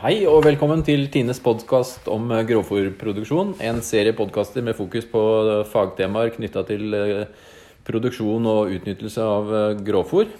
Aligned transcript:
Hei 0.00 0.22
og 0.24 0.46
velkommen 0.46 0.80
til 0.80 1.02
Tines 1.12 1.42
podkast 1.44 2.06
om 2.08 2.30
eh, 2.32 2.40
grovfòrproduksjon. 2.48 3.50
En 3.60 3.82
serie 3.84 4.14
podkaster 4.16 4.64
med 4.64 4.72
fokus 4.78 5.04
på 5.04 5.20
eh, 5.44 5.58
fagtemaer 5.68 6.32
knytta 6.32 6.62
til 6.70 6.96
eh, 6.96 7.50
produksjon 7.84 8.48
og 8.48 8.72
utnyttelse 8.78 9.20
av 9.20 9.52
grovfòr. 9.84 10.32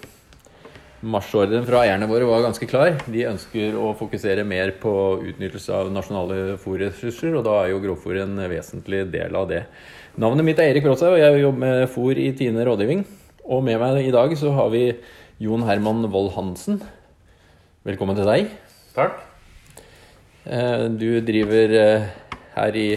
Marsjordren 1.13 1.69
fra 1.69 1.83
eierne 1.85 2.09
våre 2.09 2.25
var 2.25 2.41
ganske 2.47 2.65
klar. 2.65 2.97
De 3.05 3.27
ønsker 3.29 3.77
å 3.77 3.93
fokusere 4.01 4.47
mer 4.49 4.73
på 4.81 4.97
utnyttelse 5.29 5.77
av 5.77 5.93
nasjonale 5.93 6.57
fòrressurser, 6.65 7.37
og 7.37 7.45
da 7.45 7.59
er 7.61 7.75
jo 7.75 7.85
grovfòr 7.85 8.23
en 8.25 8.41
vesentlig 8.49 9.05
del 9.13 9.37
av 9.37 9.45
det. 9.53 9.67
Navnet 10.17 10.49
mitt 10.49 10.57
er 10.57 10.73
Erik 10.73 10.89
Bråthaug, 10.89 11.19
og 11.19 11.21
jeg 11.21 11.43
jobber 11.45 11.67
med 11.67 11.89
fòr 11.93 12.17
i 12.17 12.31
Tine 12.39 12.65
rådgivning. 12.65 13.05
Og 13.45 13.61
med 13.69 13.77
meg 13.77 14.07
i 14.07 14.13
dag 14.17 14.33
så 14.41 14.57
har 14.57 14.73
vi 14.73 14.87
Jon 15.37 15.69
Herman 15.69 16.07
Wold 16.09 16.33
Hansen. 16.33 16.81
Velkommen 17.85 18.17
til 18.17 18.25
deg. 18.25 18.55
Takk. 18.97 19.27
Eh, 20.45 20.85
du 20.89 21.21
driver 21.21 21.73
eh, 21.77 22.05
her 22.55 22.77
i 22.77 22.87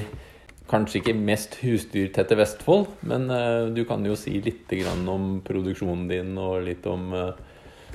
kanskje 0.70 1.02
ikke 1.02 1.16
mest 1.18 1.58
husdyrtette 1.60 2.38
Vestfold, 2.38 2.88
men 3.04 3.28
eh, 3.28 3.66
du 3.76 3.82
kan 3.84 4.04
jo 4.06 4.16
si 4.16 4.38
litt 4.40 4.72
om 4.88 5.42
produksjonen 5.44 6.08
din 6.08 6.38
og 6.40 6.62
litt 6.64 6.86
om 6.88 7.12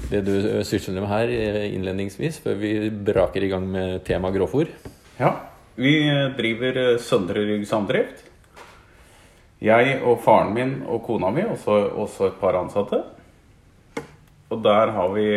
det 0.09 0.21
du 0.23 0.63
sysler 0.63 1.01
med 1.01 1.09
her 1.09 1.31
innledningsvis, 1.65 2.39
før 2.45 2.55
vi 2.61 2.73
braker 2.89 3.43
i 3.43 3.49
gang 3.51 3.65
med 3.67 4.05
tema 4.05 4.29
grovfòr. 4.31 4.69
Ja, 5.19 5.33
vi 5.75 6.07
driver 6.37 6.97
Søndre 7.01 7.43
Rygg 7.43 7.65
samdrift. 7.67 8.23
Jeg 9.59 9.97
og 10.07 10.21
faren 10.23 10.53
min 10.55 10.77
og 10.87 11.01
kona 11.03 11.33
mi, 11.35 11.43
og 11.43 11.67
også 12.05 12.29
et 12.29 12.39
par 12.39 12.55
ansatte. 12.61 13.01
Og 14.49 14.63
der, 14.63 14.93
vi, 15.11 15.27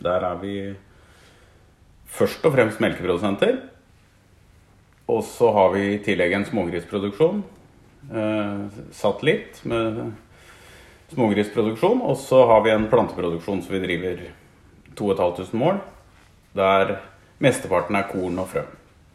der 0.00 0.24
er 0.30 0.40
vi 0.40 0.54
først 2.14 2.44
og 2.46 2.54
fremst 2.54 2.82
melkeprodusenter. 2.82 3.58
Og 5.10 5.24
så 5.28 5.50
har 5.52 5.72
vi 5.74 5.82
i 5.92 6.02
tillegg 6.04 6.32
en 6.32 6.46
smågrisproduksjon. 6.48 7.42
Eh, 8.12 9.16
litt 9.26 9.60
med 9.68 10.14
smågrisproduksjon. 11.12 12.00
Og 12.00 12.16
så 12.20 12.44
har 12.48 12.64
vi 12.64 12.72
en 12.72 12.88
planteproduksjon 12.92 13.62
som 13.64 13.76
vi 13.76 13.82
driver 13.84 14.22
2500 14.96 15.60
mål. 15.60 15.82
Der 16.54 16.96
mesteparten 17.42 17.98
er 17.98 18.08
korn 18.08 18.38
og 18.40 18.48
frø. 18.54 18.64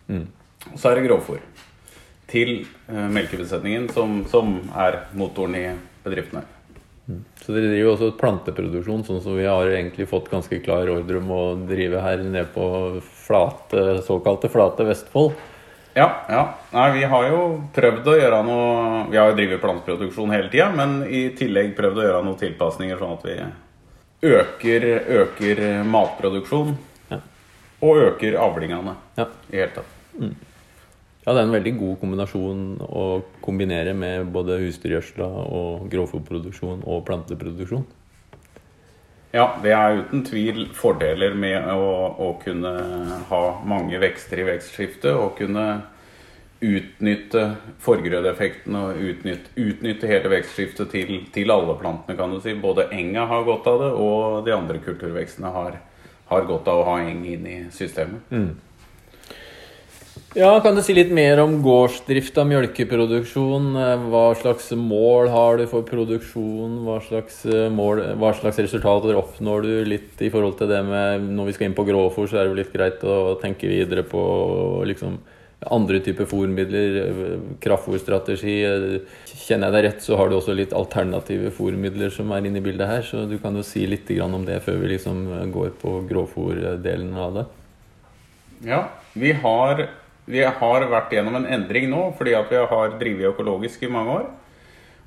Mm. 0.09 0.28
Og 0.73 0.78
så 0.78 0.91
er 0.91 1.00
det 1.00 1.08
grovfòr 1.08 1.41
til 2.30 2.52
eh, 2.61 3.09
melkebesetningen, 3.09 3.89
som, 3.89 4.23
som 4.30 4.59
er 4.78 5.06
motoren 5.17 5.56
i 5.58 5.66
bedriftene. 6.03 6.44
Så 7.41 7.53
dere 7.55 7.71
driver 7.71 7.95
også 7.95 8.09
planteproduksjon, 8.19 9.03
sånn 9.07 9.21
som 9.23 9.38
vi 9.38 9.47
har 9.49 9.69
egentlig 9.71 10.05
fått 10.09 10.27
ganske 10.29 10.59
klar 10.61 10.89
ordre 10.93 11.17
om 11.17 11.31
å 11.33 11.43
drive 11.69 12.01
her 12.03 12.21
nede 12.21 12.45
på 12.53 12.66
flate, 13.25 14.03
såkalte 14.05 14.51
flate 14.53 14.85
Vestfold? 14.85 15.33
Ja, 15.97 16.09
ja. 16.29 16.43
Nei, 16.71 16.91
vi 16.99 17.07
har 17.09 17.25
jo 17.31 17.39
prøvd 17.73 18.07
å 18.07 18.13
gjøre 18.16 18.41
noe 18.45 18.99
Vi 19.09 19.17
har 19.17 19.31
jo 19.31 19.38
drevet 19.39 19.61
planteproduksjon 19.63 20.35
hele 20.35 20.51
tida, 20.53 20.69
men 20.75 20.99
i 21.09 21.23
tillegg 21.38 21.73
prøvd 21.77 21.97
å 21.97 22.05
gjøre 22.05 22.21
noen 22.27 22.38
tilpasninger 22.39 23.01
sånn 23.01 23.16
at 23.17 23.25
vi 23.25 23.39
øker, 24.29 24.85
øker 25.23 25.63
matproduksjon. 25.89 26.75
Ja. 27.09 27.19
Og 27.81 28.03
øker 28.05 28.38
avlingene 28.44 28.94
ja. 29.17 29.25
i 29.49 29.63
hele 29.63 29.73
tatt. 29.79 29.97
Mm. 30.19 30.38
Ja, 31.30 31.35
det 31.35 31.44
er 31.44 31.45
en 31.45 31.53
veldig 31.53 31.72
god 31.77 31.97
kombinasjon 32.02 32.61
å 32.89 33.02
kombinere 33.45 33.91
med 33.94 34.31
både 34.33 34.55
husdyrgjødsla 34.63 35.27
og 35.53 35.83
grovfòrproduksjon 35.91 36.80
og 36.89 37.03
planteproduksjon. 37.05 37.83
Ja, 39.35 39.44
det 39.61 39.75
er 39.77 40.00
uten 40.00 40.23
tvil 40.25 40.63
fordeler 40.73 41.35
med 41.38 41.67
å, 41.69 41.91
å, 42.17 42.31
kunne 42.41 42.72
ha 43.30 43.41
mange 43.61 44.00
vekster 44.02 44.41
i 44.41 44.47
vekstskiftet. 44.47 45.11
Og 45.13 45.35
kunne 45.38 45.66
utnytte 46.66 47.44
forgrødeffekten 47.85 48.79
og 48.79 48.97
utnytte, 48.97 49.53
utnytte, 49.53 50.09
hele 50.09 50.31
vekstskiftet 50.34 50.90
til, 50.96 51.11
til, 51.29 51.53
alle 51.53 51.75
plantene, 51.78 52.17
kan 52.17 52.34
du 52.34 52.40
si. 52.41 52.56
Både 52.57 52.88
enga 52.90 53.28
har 53.29 53.46
godt 53.46 53.69
av 53.69 53.78
det, 53.84 53.91
og 54.01 54.41
de 54.50 54.56
andre 54.57 54.81
kulturvekstene 54.81 55.53
har, 55.53 55.78
har 56.34 56.50
godt 56.50 56.73
av 56.73 56.81
å 56.81 56.90
ha 56.90 56.97
eng 57.06 57.22
inn 57.29 57.46
i 57.46 57.59
systemet. 57.69 58.34
Mm. 58.34 58.50
Ja, 60.38 60.59
Kan 60.62 60.75
du 60.75 60.84
si 60.85 60.94
litt 60.94 61.09
mer 61.09 61.40
om 61.41 61.56
gårdsdrift 61.66 62.35
av 62.38 62.45
mjølkeproduksjon? 62.51 63.72
Eh, 63.81 64.03
hva 64.12 64.28
slags 64.38 64.67
mål 64.78 65.31
har 65.34 65.57
du 65.57 65.63
for 65.66 65.81
produksjon? 65.81 66.75
Hva 66.85 67.00
slags, 67.01 67.40
eh, 67.50 67.66
mål, 67.73 68.13
hva 68.13 68.29
slags 68.38 68.59
resultater 68.62 69.17
oppnår 69.17 69.63
du? 69.66 69.85
Litt 69.90 70.22
i 70.22 70.29
forhold 70.29 70.59
til 70.59 70.67
det 70.67 70.84
med 70.85 71.25
Når 71.34 71.45
vi 71.47 71.53
skal 71.53 71.66
inn 71.66 71.73
på 71.73 71.88
gråfòr, 71.88 72.29
så 72.29 72.38
er 72.38 72.44
det 72.45 72.51
jo 72.51 72.62
litt 72.62 72.73
greit 72.73 73.01
å 73.01 73.41
tenke 73.41 73.66
videre 73.66 74.03
på 74.03 74.85
liksom, 74.85 75.17
andre 75.66 76.00
typer 76.00 76.29
fòrmidler. 76.29 77.57
Kraftfòrstrategi. 77.59 79.09
Kjenner 79.25 79.73
jeg 79.73 79.73
deg 79.73 79.84
rett, 79.84 80.01
så 80.03 80.16
har 80.16 80.29
du 80.29 80.35
også 80.35 80.56
litt 80.56 80.73
alternative 80.78 81.50
fòrmidler 81.50 82.11
som 82.13 82.29
er 82.31 82.46
inne 82.46 82.61
i 82.61 82.61
bildet 82.61 82.85
her. 82.85 83.01
Så 83.01 83.28
du 83.28 83.40
kan 83.40 83.56
jo 83.56 83.63
si 83.63 83.88
litt 83.88 84.06
om 84.22 84.46
det 84.46 84.61
før 84.61 84.78
vi 84.78 84.94
liksom 84.94 85.50
går 85.51 85.72
på 85.81 86.06
grovfôrdelen 86.07 87.17
av 87.17 87.34
det. 87.34 87.46
Ja, 88.61 88.90
vi 89.16 89.31
har 89.34 89.90
vi 90.29 90.44
har 90.45 90.85
vært 90.91 91.13
gjennom 91.16 91.40
en 91.40 91.47
endring 91.50 91.90
nå 91.90 92.09
fordi 92.17 92.35
at 92.38 92.51
vi 92.51 92.62
har 92.72 92.97
drevet 93.00 93.31
økologisk 93.31 93.84
i 93.85 93.91
mange 93.91 94.17
år. 94.19 94.28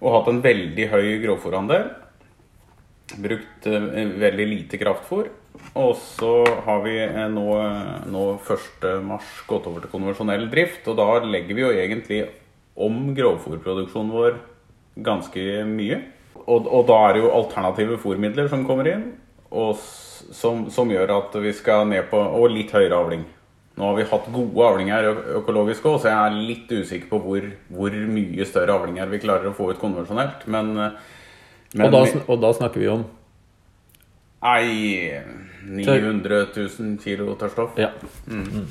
Og 0.02 0.16
hatt 0.16 0.30
en 0.32 0.42
veldig 0.42 0.88
høy 0.90 1.10
grovfòrandel. 1.22 1.86
Brukt 3.22 3.68
eh, 3.70 4.16
veldig 4.18 4.46
lite 4.50 4.80
kraftfôr. 4.80 5.28
Og 5.78 5.92
så 6.00 6.32
har 6.66 6.80
vi 6.82 6.96
eh, 7.04 7.28
nå, 7.30 7.44
nå 8.10 8.22
1.3 8.42 9.20
gått 9.46 9.68
over 9.70 9.84
til 9.84 9.92
konvensjonell 9.92 10.48
drift. 10.50 10.88
Og 10.90 10.98
da 10.98 11.06
legger 11.22 11.58
vi 11.58 11.62
jo 11.62 11.74
egentlig 11.76 12.22
om 12.74 13.12
grovfòrproduksjonen 13.14 14.10
vår 14.16 14.40
ganske 15.06 15.44
mye. 15.68 16.00
Og, 16.42 16.66
og, 16.66 16.82
da 16.88 16.96
er 17.06 17.14
det 17.14 17.22
jo 17.22 17.34
alternative 17.36 18.00
fòrmidler 18.02 18.48
som 18.50 18.64
kommer 18.66 18.88
inn, 18.90 19.04
og 19.54 19.76
som, 19.78 20.64
som 20.72 20.90
gjør 20.90 21.12
at 21.14 21.36
vi 21.44 21.52
skal 21.54 21.84
ned 21.86 22.08
på 22.10 22.18
Og 22.18 22.50
litt 22.50 22.72
høyere 22.74 22.98
avling. 22.98 23.22
Nå 23.78 23.88
har 23.88 23.96
vi 23.96 24.04
hatt 24.10 24.28
gode 24.34 24.66
avlinger 24.68 25.06
økologisk 25.38 25.86
òg, 25.88 25.96
så 26.02 26.10
jeg 26.10 26.18
er 26.18 26.34
litt 26.50 26.72
usikker 26.72 27.08
på 27.08 27.20
hvor, 27.24 27.46
hvor, 27.72 27.96
mye 28.12 28.46
større 28.48 28.76
avlinger 28.76 29.08
vi 29.08 29.22
klarer 29.22 29.48
å 29.48 29.56
få 29.56 29.70
ut 29.72 29.80
konvensjonelt. 29.80 30.44
Men, 30.52 30.74
men 30.76 31.86
og, 31.86 31.94
da, 31.94 32.02
og, 32.26 32.36
da, 32.42 32.52
snakker 32.58 32.82
vi 32.82 32.90
om? 32.92 33.06
Nei 34.42 34.66
900 35.62 36.44
000 36.52 37.00
kilo 37.00 37.32
tørrstoff. 37.40 37.80
Ja. 37.80 37.92
Mm. 38.28 38.68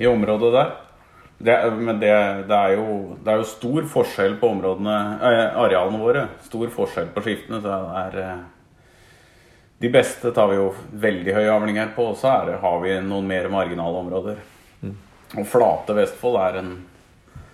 I 0.00 0.08
området 0.08 0.52
der. 0.54 0.74
Det, 1.36 1.56
men 1.76 1.98
det, 2.00 2.12
det, 2.48 2.56
er 2.56 2.76
jo, 2.78 3.16
det, 3.20 3.32
er 3.32 3.42
jo, 3.42 3.48
stor 3.50 3.88
forskjell 3.92 4.38
på 4.40 4.48
områdene, 4.54 4.96
arealene 5.60 6.00
våre. 6.00 6.28
Stor 6.46 6.70
forskjell 6.72 7.10
på 7.12 7.24
skiftene. 7.26 7.60
Så 7.60 7.68
det 7.68 8.20
er 8.24 8.38
de 9.78 9.92
beste 9.92 10.32
tar 10.32 10.48
vi 10.48 10.58
jo 10.58 10.70
veldig 10.90 11.34
høye 11.36 11.52
avlinger 11.52 11.94
på, 11.96 12.10
og 12.12 12.18
så 12.20 12.32
har 12.62 12.82
vi 12.82 12.96
noen 13.04 13.26
mer 13.28 13.48
marginale 13.52 14.02
områder. 14.02 14.38
Mm. 14.80 14.94
Og 15.36 15.48
flate 15.50 15.96
Vestfold 15.98 16.38
er 16.40 16.60
en 16.62 16.76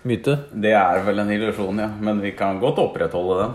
Myte? 0.03 0.34
Det 0.50 0.72
er 0.75 1.05
vel 1.06 1.22
en 1.22 1.31
illusjon, 1.31 1.78
ja. 1.78 1.87
Men 2.03 2.19
vi 2.22 2.32
kan 2.34 2.59
godt 2.62 2.81
opprettholde 2.82 3.38
den. 3.44 3.53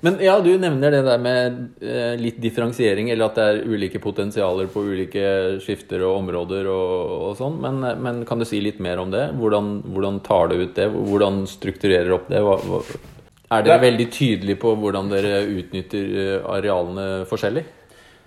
Men 0.00 0.20
ja, 0.22 0.38
du 0.40 0.52
nevner 0.56 0.94
det 0.94 1.00
der 1.04 1.18
med 1.20 1.56
eh, 1.82 2.14
litt 2.16 2.38
differensiering, 2.40 3.10
eller 3.12 3.28
at 3.28 3.36
det 3.36 3.46
er 3.50 3.66
ulike 3.68 4.00
potensialer 4.00 4.70
på 4.72 4.84
ulike 4.86 5.24
skifter 5.60 6.06
og 6.06 6.22
områder 6.22 6.70
og, 6.72 7.16
og 7.28 7.34
sånn. 7.40 7.58
Men, 7.60 7.82
men, 8.00 8.22
kan 8.28 8.40
du 8.40 8.46
si 8.48 8.62
litt 8.64 8.78
mer 8.82 9.02
om 9.02 9.10
det? 9.12 9.26
Hvordan, 9.40 9.74
hvordan 9.90 10.22
tar 10.24 10.52
du 10.52 10.56
ut 10.62 10.78
det? 10.78 10.86
Hvordan 10.94 11.42
strukturerer 11.50 12.14
opp 12.16 12.30
det? 12.32 12.40
Hva, 12.46 12.56
hva 12.62 12.80
er 13.54 13.64
dere 13.66 13.78
det... 13.78 13.86
veldig 13.86 14.06
tydelige 14.12 14.60
på 14.62 14.74
hvordan 14.80 15.10
dere 15.12 15.40
utnytter 15.46 16.14
eh, 16.22 16.46
arealene 16.56 17.08
forskjellig? 17.30 17.64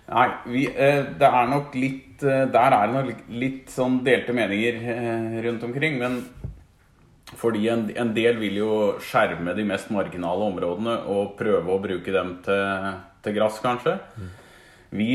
Nei, 0.07 0.27
vi, 0.47 0.65
eh, 0.71 1.01
det 1.19 1.29
er 1.29 1.49
nok 1.51 1.73
litt 1.75 2.23
eh, 2.23 2.45
Der 2.53 2.75
er 2.75 2.87
det 2.87 2.93
nok 2.95 3.25
litt 3.35 3.73
sånn 3.73 3.99
delte 4.05 4.35
meninger 4.35 5.41
rundt 5.45 5.65
omkring. 5.67 5.97
Men 6.01 6.21
fordi 7.37 7.67
en, 7.71 7.89
en, 7.91 8.13
del 8.15 8.39
vil 8.39 8.61
jo 8.61 8.71
skjerme 9.03 9.55
de 9.57 9.65
mest 9.67 9.91
marginale 9.93 10.47
områdene 10.47 10.95
og 11.11 11.35
prøve 11.39 11.73
å 11.73 11.81
bruke 11.83 12.13
dem 12.13 12.37
til, 12.45 12.93
til 13.25 13.35
gress, 13.35 13.59
kanskje. 13.63 13.97
Mm. 14.15 14.31
Vi 14.97 15.11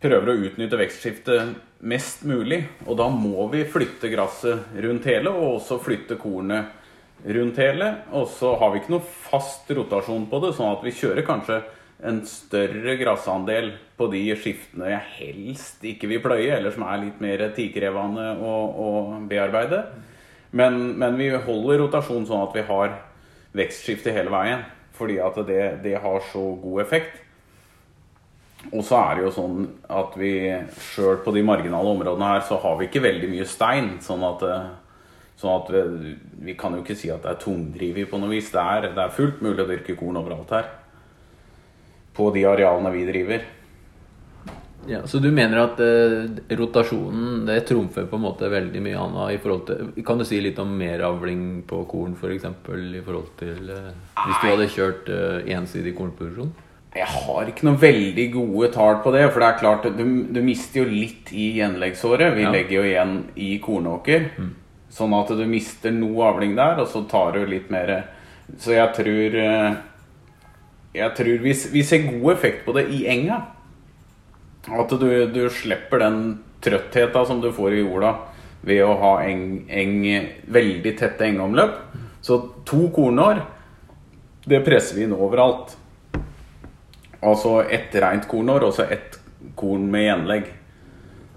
prøver 0.00 0.32
å 0.32 0.38
utnytte 0.46 0.80
vekstskiftet 0.80 1.56
mest 1.86 2.24
mulig, 2.24 2.62
og 2.86 2.96
da 2.98 3.10
må 3.12 3.46
vi 3.52 3.66
flytte 3.68 4.08
gresset 4.12 4.76
rundt 4.84 5.08
hele, 5.08 5.32
og 5.32 5.58
også 5.58 5.78
flytte 5.84 6.16
kornet 6.20 6.85
rundt 7.24 7.58
hele. 7.62 7.92
Og 8.16 8.28
så 8.30 8.52
har 8.60 8.72
vi 8.72 8.82
ikke 8.82 8.96
noe 8.96 9.16
fast 9.30 9.70
rotasjon 9.70 10.28
på 10.30 10.42
det, 10.44 10.52
sånn 10.56 10.74
at 10.74 10.84
vi 10.84 10.94
kjører 10.96 11.26
kanskje 11.26 11.60
en 12.06 12.20
større 12.28 12.96
grassandel 13.00 13.70
på 13.96 14.10
de 14.12 14.20
skiftene 14.36 14.90
jeg 14.90 15.12
helst 15.16 15.84
ikke 15.88 16.10
vil 16.10 16.20
pløye, 16.24 16.58
eller 16.58 16.74
som 16.74 16.84
er 16.84 17.00
litt 17.06 17.22
mer 17.24 17.46
tidkrevende 17.56 18.34
å, 18.36 18.54
å 18.68 18.88
bearbeide. 19.28 19.82
Men, 20.56 20.96
men, 21.00 21.16
vi 21.18 21.30
holder 21.32 21.82
rotasjon 21.82 22.26
sånn 22.28 22.44
at 22.46 22.56
vi 22.56 22.64
har 22.68 22.98
vekstskifte 23.56 24.14
hele 24.14 24.32
veien. 24.32 24.64
Fordi 24.96 25.18
at 25.20 25.36
det, 25.44 25.62
det 25.84 25.98
har 26.00 26.22
så 26.30 26.42
god 26.62 26.80
effekt. 26.86 27.18
Og 28.72 28.80
så 28.86 28.96
er 28.98 29.18
det 29.18 29.26
jo 29.26 29.32
sånn 29.34 29.66
at 29.92 30.14
vi 30.18 30.32
sjøl 30.80 31.20
på 31.24 31.34
de 31.36 31.42
marginale 31.44 31.92
områdene 31.92 32.30
her, 32.32 32.44
så 32.48 32.56
har 32.62 32.78
vi 32.78 32.88
ikke 32.88 33.04
veldig 33.04 33.28
mye 33.34 33.48
stein. 33.48 33.90
Sånn 34.04 34.24
at, 34.26 34.44
eh, 34.46 34.70
sånn 35.36 35.52
at 35.60 35.70
vi, 35.74 36.14
vi 36.48 36.54
kan 36.56 36.72
jo 36.76 36.82
ikke 36.84 36.96
si 36.96 37.10
at 37.12 37.22
det 37.26 37.34
er 37.34 37.42
tungdrivig 37.42 38.06
på 38.10 38.18
noe 38.22 38.32
vis. 38.32 38.48
Det 38.54 38.62
er, 38.62 38.88
det 38.96 39.02
er 39.04 39.12
fullt 39.16 39.42
mulig 39.44 39.64
å 39.64 39.68
dyrke 39.68 39.96
korn 40.00 40.16
overalt 40.22 40.54
her. 40.56 40.70
På 42.16 42.30
de 42.32 42.46
arealene 42.48 42.92
vi 42.94 43.04
driver. 43.10 43.44
Ja, 44.86 45.00
så 45.10 45.18
du 45.18 45.26
mener 45.34 45.58
at 45.64 45.80
eh, 45.82 46.28
rotasjonen 46.54 47.40
det 47.48 47.64
trumfer 47.66 48.04
på 48.06 48.16
en 48.20 48.22
måte 48.22 48.46
veldig 48.52 48.80
mye 48.84 49.00
annet 49.02 49.32
i 49.34 49.38
forhold 49.42 49.64
til 49.66 50.04
Kan 50.06 50.20
du 50.20 50.24
si 50.28 50.38
litt 50.38 50.60
om 50.62 50.70
meravling 50.78 51.64
på 51.66 51.80
korn 51.90 52.12
f.eks. 52.14 52.44
i 52.46 53.00
forhold 53.02 53.32
til 53.40 53.72
eh, 53.74 53.88
hvis 54.20 54.38
du 54.38 54.46
hadde 54.46 54.68
kjørt 54.70 55.10
eh, 55.10 55.50
ensidig 55.56 55.96
kornproduksjon? 55.98 56.52
Jeg 56.96 57.10
har 57.12 57.50
ikke 57.50 57.66
noen 57.66 57.80
veldig 57.82 58.28
gode 58.32 58.70
tall 58.72 59.02
på 59.04 59.10
det. 59.12 59.26
For 59.34 59.42
det 59.42 59.48
er 59.50 59.58
klart, 59.60 59.88
du, 59.98 60.04
du 60.32 60.38
mister 60.46 60.80
jo 60.80 60.86
litt 60.88 61.28
i 61.34 61.50
gjenleggsåret. 61.58 62.30
Vi 62.38 62.46
Ja. 62.46 62.52
legger 62.54 62.78
jo 62.78 62.86
igjen 62.86 63.16
i 63.42 63.50
kornåker. 63.60 64.30
Sånn 64.96 65.12
at 65.12 65.28
du 65.36 65.42
mister 65.48 65.92
noe 65.92 66.30
avling 66.30 66.54
der, 66.56 66.78
og 66.80 66.88
så 66.88 67.02
tar 67.10 67.34
du 67.36 67.42
litt 67.48 67.68
mer 67.72 67.90
Så 68.56 68.72
jeg 68.72 68.94
tror 68.96 69.36
eh, 69.42 69.74
Jeg 70.96 71.12
tror 71.18 71.42
vi, 71.44 71.52
vi 71.74 71.82
ser 71.84 72.06
god 72.08 72.30
effekt 72.32 72.64
på 72.64 72.72
det 72.72 72.86
i 72.94 73.02
enga. 73.12 73.42
At 74.66 74.94
du, 74.96 75.10
du 75.28 75.42
slipper 75.52 76.00
den 76.00 76.22
trøttheta 76.64 77.26
som 77.28 77.42
du 77.42 77.50
får 77.54 77.76
i 77.76 77.82
jorda 77.82 78.14
ved 78.66 78.82
å 78.82 78.96
ha 78.98 79.12
eng, 79.22 79.66
eng, 79.70 80.00
veldig 80.50 80.94
tette 80.98 81.28
engomløp. 81.28 81.76
Så 82.24 82.38
to 82.66 82.88
kornår, 82.94 83.44
det 84.48 84.64
presser 84.66 84.98
vi 84.98 85.04
inn 85.06 85.14
overalt. 85.14 85.76
Altså 87.20 87.60
ett 87.62 87.94
rent 88.02 88.26
kornår 88.30 88.66
og 88.66 88.74
så 88.74 88.88
ett 88.90 89.20
korn 89.58 89.86
med 89.92 90.08
gjenlegg. 90.08 90.48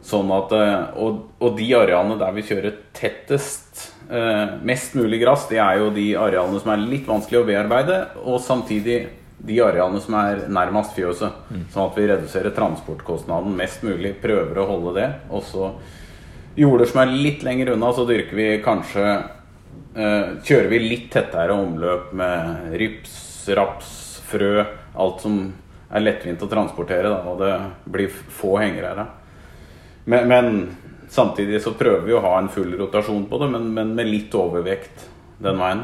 Sånn 0.05 0.29
at, 0.31 0.53
eh, 0.55 0.99
og, 1.03 1.23
og 1.43 1.57
de 1.57 1.67
arealene 1.75 2.19
der 2.21 2.35
vi 2.35 2.45
kjører 2.47 2.75
tettest, 2.95 3.89
eh, 4.07 4.57
mest 4.65 4.95
mulig 4.95 5.19
gress, 5.23 5.47
det 5.51 5.59
er 5.59 5.81
jo 5.81 5.89
de 5.95 6.13
arealene 6.15 6.61
som 6.63 6.71
er 6.73 6.85
litt 6.85 7.07
vanskelig 7.09 7.41
å 7.41 7.47
bearbeide, 7.49 7.99
og 8.23 8.39
samtidig 8.43 8.99
de 9.39 9.59
arealene 9.63 10.01
som 10.03 10.15
er 10.19 10.45
nærmest 10.51 10.95
fjøset. 10.97 11.35
Sånn 11.71 11.85
at 11.85 11.97
vi 11.99 12.07
reduserer 12.09 12.55
transportkostnaden 12.55 13.55
mest 13.55 13.83
mulig, 13.87 14.15
prøver 14.23 14.59
å 14.59 14.67
holde 14.67 14.95
det. 14.97 15.09
Og 15.31 15.43
så 15.47 15.69
jorder 16.59 16.89
som 16.89 17.03
er 17.03 17.13
litt 17.13 17.45
lenger 17.47 17.73
unna, 17.75 17.91
så 17.95 18.07
dyrker 18.07 18.35
vi 18.35 18.49
kanskje 18.65 19.05
eh, 19.09 20.35
Kjører 20.43 20.67
vi 20.73 20.81
litt 20.83 21.07
tettere 21.13 21.55
omløp 21.55 22.11
med 22.19 22.75
rips, 22.79 23.15
raps, 23.55 23.95
frø, 24.29 24.65
alt 24.99 25.23
som 25.23 25.39
er 25.89 26.03
lettvint 26.03 26.43
å 26.43 26.49
transportere, 26.51 27.09
da, 27.09 27.23
og 27.31 27.39
det 27.41 27.53
blir 27.89 28.11
få 28.11 28.57
hengere. 28.61 29.07
Men, 30.09 30.27
men 30.31 30.49
samtidig 31.09 31.61
så 31.61 31.75
prøver 31.77 32.05
vi 32.07 32.15
å 32.17 32.23
ha 32.23 32.35
en 32.39 32.49
full 32.51 32.73
rotasjon 32.79 33.27
på 33.29 33.39
det, 33.41 33.49
men, 33.53 33.69
men 33.75 33.95
med 33.97 34.09
litt 34.09 34.33
overvekt 34.37 35.05
den 35.43 35.59
veien. 35.61 35.83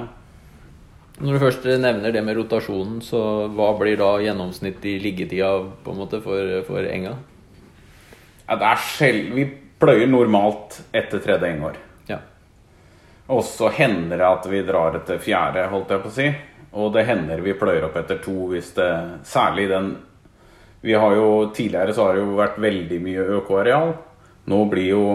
Når 1.16 1.38
du 1.38 1.44
først 1.45 1.68
nevner 1.80 2.12
det 2.12 2.24
med 2.25 2.36
rotasjonen, 2.36 2.98
så 3.06 3.19
hva 3.56 3.69
blir 3.80 3.95
da 4.01 4.18
gjennomsnitt 4.19 4.83
i 4.89 4.98
liggetida 5.00 5.51
på 5.86 5.94
en 5.94 6.01
måte 6.01 6.19
for, 6.24 6.57
for 6.68 6.89
enga? 6.89 7.13
Ja, 8.48 8.57
det 8.57 8.72
er 8.74 8.81
sjeld... 8.83 9.30
Vi 9.38 9.45
pløyer 9.80 10.07
normalt 10.07 10.80
etter 10.95 11.22
tredje 11.24 11.51
engår. 11.51 11.77
Ja. 12.07 12.19
Og 13.31 13.44
så 13.48 13.69
hender 13.75 14.19
det 14.19 14.27
at 14.27 14.50
vi 14.51 14.62
drar 14.68 14.98
etter 15.00 15.22
fjerde, 15.24 15.68
holdt 15.72 15.94
jeg 15.94 16.04
på 16.04 16.12
å 16.12 16.16
si. 16.18 16.27
Og 16.75 16.92
det 16.95 17.06
hender 17.07 17.44
vi 17.44 17.56
pløyer 17.56 17.88
opp 17.88 17.95
etter 18.00 18.19
to 18.24 18.50
hvis 18.51 18.74
det 18.75 18.89
Særlig 19.24 19.69
den 19.72 19.94
Vi 20.83 20.92
har 21.00 21.13
jo 21.16 21.27
Tidligere 21.56 21.94
så 21.95 22.10
har 22.10 22.18
det 22.18 22.25
jo 22.25 22.36
vært 22.36 22.60
veldig 22.60 23.00
mye 23.06 23.27
økoareal. 23.38 23.94
Nå 24.51 24.62
blir 24.69 24.89
jo 24.92 25.06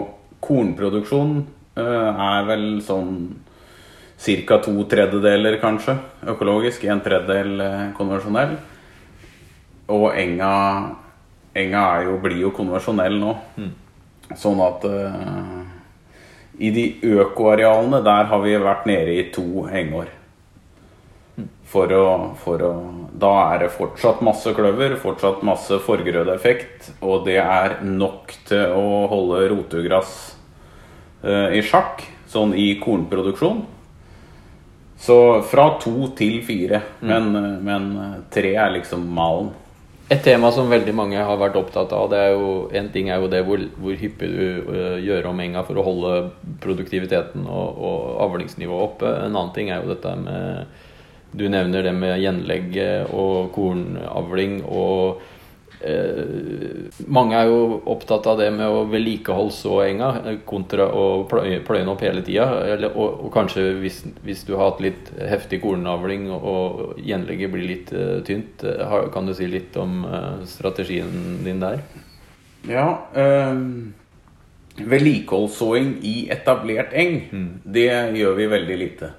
kornproduksjon 0.42 1.36
eh, 1.78 2.22
er 2.26 2.46
vel 2.48 2.66
sånn 2.82 3.12
ca. 4.20 4.58
to 4.60 4.74
tredjedeler, 4.90 5.58
kanskje, 5.62 5.96
økologisk. 6.28 6.84
En 6.84 7.02
tredjedel 7.04 7.60
eh, 7.64 7.84
konvensjonell. 7.96 8.56
Og 9.90 10.10
enga, 10.14 10.54
enga 11.56 11.84
jo, 12.06 12.18
blir 12.22 12.42
jo 12.44 12.54
konvensjonell 12.54 13.18
nå. 13.18 13.34
Sånn 14.38 14.60
at 14.62 14.84
uh, 14.86 15.56
i 16.62 16.68
de 16.70 16.84
økoarealene, 17.18 17.98
der 18.06 18.28
har 18.30 18.42
vi 18.44 18.52
vært 18.62 18.86
nede 18.86 19.16
i 19.18 19.24
to 19.34 19.64
hengår. 19.66 20.12
For 21.70 21.92
å, 21.94 22.06
for 22.42 22.62
å 22.66 22.70
Da 23.20 23.30
er 23.52 23.64
det 23.64 23.74
fortsatt 23.76 24.22
masse 24.26 24.50
kløver, 24.56 24.96
fortsatt 24.98 25.44
masse 25.46 25.76
forgrødeeffekt, 25.84 26.92
og 27.04 27.26
det 27.28 27.38
er 27.42 27.76
nok 27.86 28.32
til 28.48 28.74
å 28.74 29.04
holde 29.10 29.44
rotegress 29.52 30.14
eh, 31.22 31.58
i 31.58 31.62
sjakk, 31.62 32.02
sånn 32.30 32.56
i 32.58 32.72
kornproduksjon. 32.80 33.62
Så 35.00 35.16
fra 35.48 35.66
to 35.80 36.10
til 36.16 36.40
fire, 36.44 36.82
men, 37.00 37.30
eh, 37.36 37.58
men 37.68 37.90
tre 38.34 38.54
er 38.56 38.74
liksom 38.80 39.06
malen. 39.16 39.52
Et 40.10 40.24
tema 40.26 40.50
som 40.50 40.66
veldig 40.66 40.92
mange 40.98 41.22
har 41.22 41.36
vært 41.38 41.54
opptatt 41.60 41.92
av, 41.94 42.08
det 42.10 42.18
er 42.18 42.32
jo 42.34 42.54
en 42.74 42.88
ting 42.90 43.12
er 43.12 43.22
jo 43.22 43.28
det 43.30 43.44
hvor, 43.46 43.60
hvor 43.78 43.94
hyppig 43.94 44.26
du 44.26 44.46
øh, 44.66 44.96
gjør 45.06 45.28
om 45.30 45.42
enga 45.44 45.62
for 45.68 45.78
å 45.78 45.84
holde 45.86 46.14
produktiviteten 46.64 47.44
og, 47.46 47.78
og 47.78 48.24
avlingsnivået 48.26 48.86
oppe. 48.88 49.12
En 49.20 49.36
annen 49.36 49.52
ting 49.54 49.70
er 49.70 49.84
jo 49.84 49.92
dette 49.92 50.16
med 50.18 50.88
Du 51.32 51.48
nevner 51.48 51.84
det 51.86 51.92
med 51.94 52.18
gjenlegge 52.18 52.86
og 53.14 53.52
kornavling 53.54 54.60
og 54.66 55.20
eh, 55.78 56.88
Mange 57.06 57.38
er 57.38 57.50
jo 57.50 57.78
opptatt 57.92 58.26
av 58.32 58.40
det 58.40 58.48
med 58.54 58.66
å 58.66 58.82
vedlikeholde 58.90 59.76
enga 59.84 60.10
eh, 60.24 60.40
kontra 60.48 60.88
å 60.90 61.22
pløye, 61.30 61.60
den 61.62 61.92
opp 61.92 62.02
hele 62.02 62.24
tida. 62.26 62.48
Og, 62.90 63.22
og 63.26 63.30
kanskje 63.34 63.68
hvis, 63.78 64.02
hvis 64.26 64.42
du 64.48 64.56
har 64.56 64.72
hatt 64.72 64.82
litt 64.82 65.12
heftig 65.30 65.62
kornavling 65.62 66.26
og, 66.34 66.98
gjenlegget 66.98 67.54
blir 67.54 67.68
litt 67.68 67.94
eh, 67.94 68.18
tynt, 68.26 68.66
eh, 68.66 68.98
kan 69.14 69.30
du 69.30 69.36
si 69.36 69.46
litt 69.50 69.78
om 69.78 70.02
eh, 70.10 70.44
strategien 70.50 71.40
din 71.46 71.62
der? 71.62 71.82
Ja 72.68 72.86
Øh... 73.16 73.64
Vedlikeholdssåing 74.80 75.88
i 76.06 76.30
etablert 76.32 76.94
eng, 76.96 77.16
det 77.68 77.90
gjør 78.16 78.36
vi 78.38 78.46
veldig 78.48 78.76
lite. 78.80 79.10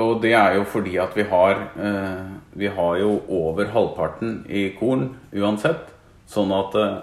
Og 0.00 0.22
det 0.22 0.32
er 0.32 0.56
jo 0.56 0.64
fordi 0.64 0.96
at 0.96 1.12
vi 1.16 1.24
har 1.28 1.66
eh, 1.76 2.28
Vi 2.56 2.68
har 2.72 2.96
jo 2.96 3.20
over 3.28 3.68
halvparten 3.74 4.44
i 4.48 4.70
korn 4.78 5.10
uansett. 5.36 5.90
Sånn 6.28 6.52
at 6.56 6.76
eh, 6.80 7.00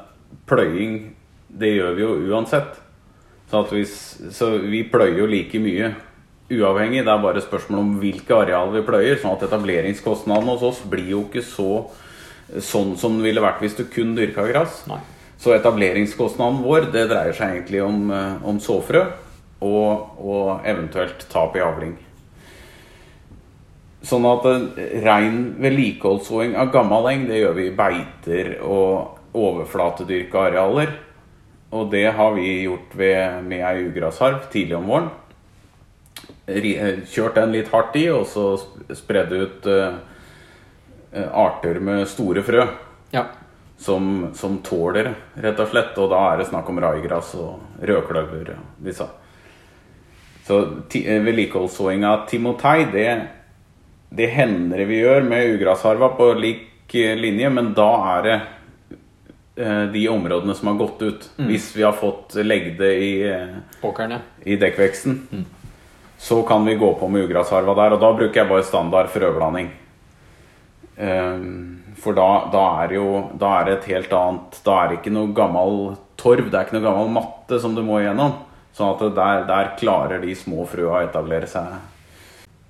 pløying, 0.50 1.16
det 1.50 1.74
gjør 1.76 1.98
vi 1.98 2.06
jo 2.06 2.14
uansett. 2.34 2.80
Så, 3.50 3.64
at 3.64 3.74
hvis, 3.74 3.94
så 4.34 4.56
vi 4.62 4.84
pløyer 4.90 5.24
jo 5.24 5.30
like 5.30 5.62
mye 5.62 5.94
uavhengig. 6.50 7.06
Det 7.06 7.14
er 7.14 7.24
bare 7.24 7.46
spørsmål 7.46 7.82
om 7.82 7.96
hvilke 8.02 8.42
areal 8.44 8.74
vi 8.74 8.86
pløyer. 8.86 9.22
Sånn 9.22 9.38
at 9.38 9.46
etableringskostnaden 9.50 10.50
hos 10.50 10.66
oss 10.66 10.84
blir 10.90 11.14
jo 11.14 11.24
ikke 11.28 11.46
så 11.46 11.72
sånn 12.58 12.96
som 12.98 13.20
det 13.20 13.30
ville 13.30 13.44
vært 13.44 13.62
hvis 13.62 13.78
du 13.78 13.86
kun 13.90 14.16
dyrka 14.18 14.48
gress. 14.50 14.84
Så 15.40 15.54
etableringskostnaden 15.56 16.64
vår 16.66 16.90
det 16.94 17.08
dreier 17.12 17.36
seg 17.38 17.54
egentlig 17.54 17.84
om, 17.86 18.10
eh, 18.12 18.46
om 18.46 18.60
såfrø 18.62 19.06
og, 19.62 20.20
og 20.20 20.68
eventuelt 20.68 21.26
tap 21.32 21.58
i 21.58 21.64
avling. 21.64 21.98
Sånn 24.06 24.26
at 24.30 24.46
eh, 24.48 25.00
rein 25.04 25.56
vedlikeholdssåing 25.60 26.54
av 26.60 26.70
gammel 26.74 27.10
eng, 27.12 27.26
det 27.28 27.42
gjør 27.42 27.56
vi 27.58 27.66
i 27.68 27.76
beiter 27.76 28.54
og 28.64 29.18
overflatedyrka 29.36 30.46
arealer. 30.50 30.94
Og 31.76 31.90
det 31.92 32.06
har 32.18 32.32
vi 32.34 32.48
gjort 32.64 32.96
ved, 32.98 33.44
med 33.46 33.62
ei 33.62 33.84
ugrasharv 33.90 34.48
tidlig 34.54 34.78
om 34.80 34.88
våren. 34.90 35.10
Eh, 36.48 37.04
Kjørt 37.12 37.36
den 37.38 37.52
litt 37.54 37.70
hardt 37.74 37.96
i, 38.00 38.08
og 38.10 38.24
så 38.30 38.54
sp- 38.58 38.96
spredd 38.98 39.36
ut 39.36 39.68
eh, 39.70 40.00
arter 41.30 41.80
med 41.84 42.08
store 42.10 42.42
frø 42.46 42.64
Ja. 43.14 43.26
som, 43.80 44.30
som 44.36 44.58
tåler, 44.66 45.12
rett 45.42 45.60
og 45.60 45.70
slett. 45.72 45.98
Og 46.02 46.10
da 46.12 46.24
er 46.32 46.38
det 46.42 46.48
snakk 46.50 46.70
om 46.70 46.80
raigras 46.82 47.36
og 47.36 47.84
rødkløver 47.86 48.54
Ja, 48.56 48.58
disse. 48.86 49.08
Så 50.48 50.64
av 52.10 52.26
timotei, 52.30 52.86
det, 52.90 53.10
det 54.10 54.28
hender 54.34 54.86
vi 54.90 55.02
gjør 55.04 55.22
med 55.22 55.54
ugrasharva 55.56 56.10
på 56.18 56.32
lik 56.34 56.96
eh, 56.96 57.16
linje, 57.18 57.50
men 57.54 57.74
da 57.78 57.90
er 58.16 58.26
det 58.26 58.38
eh, 59.62 59.84
de 59.94 60.08
områdene 60.10 60.56
som 60.58 60.72
har 60.72 60.80
gått 60.80 61.02
ut. 61.02 61.28
Hvis 61.50 61.70
vi 61.76 61.86
har 61.86 61.94
fått 61.98 62.40
legde 62.42 62.90
i, 62.90 63.12
eh, 63.30 63.60
i 64.46 64.58
dekkveksten, 64.58 65.46
så 66.18 66.42
kan 66.44 66.66
vi 66.66 66.76
gå 66.76 66.94
på 67.00 67.08
med 67.08 67.30
ugrasharva 67.30 67.78
der. 67.78 67.96
Og 67.96 68.02
da 68.02 68.12
bruker 68.18 68.42
jeg 68.42 68.50
bare 68.50 68.66
standard 68.66 69.14
frøblanding. 69.14 69.70
For 72.00 72.12
da, 72.12 72.26
da 72.52 72.64
er 72.84 72.94
jo 72.98 73.06
Da 73.40 73.54
er 73.56 73.68
det 73.70 73.74
et 73.78 73.86
helt 73.94 74.12
annet 74.12 74.58
Da 74.66 74.74
er 74.82 74.90
det 74.90 74.98
ikke 74.98 75.14
noe 75.16 75.30
gammel 75.32 75.78
torv, 76.20 76.50
det 76.52 76.58
er 76.60 76.66
ikke 76.66 76.76
noe 76.76 76.84
gammel 76.84 77.14
matte 77.16 77.60
som 77.64 77.72
du 77.72 77.80
må 77.88 78.02
igjennom. 78.02 78.34
Sånn 78.76 78.92
at 78.98 79.16
der, 79.16 79.46
der 79.48 79.72
klarer 79.80 80.20
de 80.20 80.36
små 80.36 80.66
frøa 80.68 80.98
å 80.98 81.06
etablere 81.06 81.48
seg. 81.48 81.78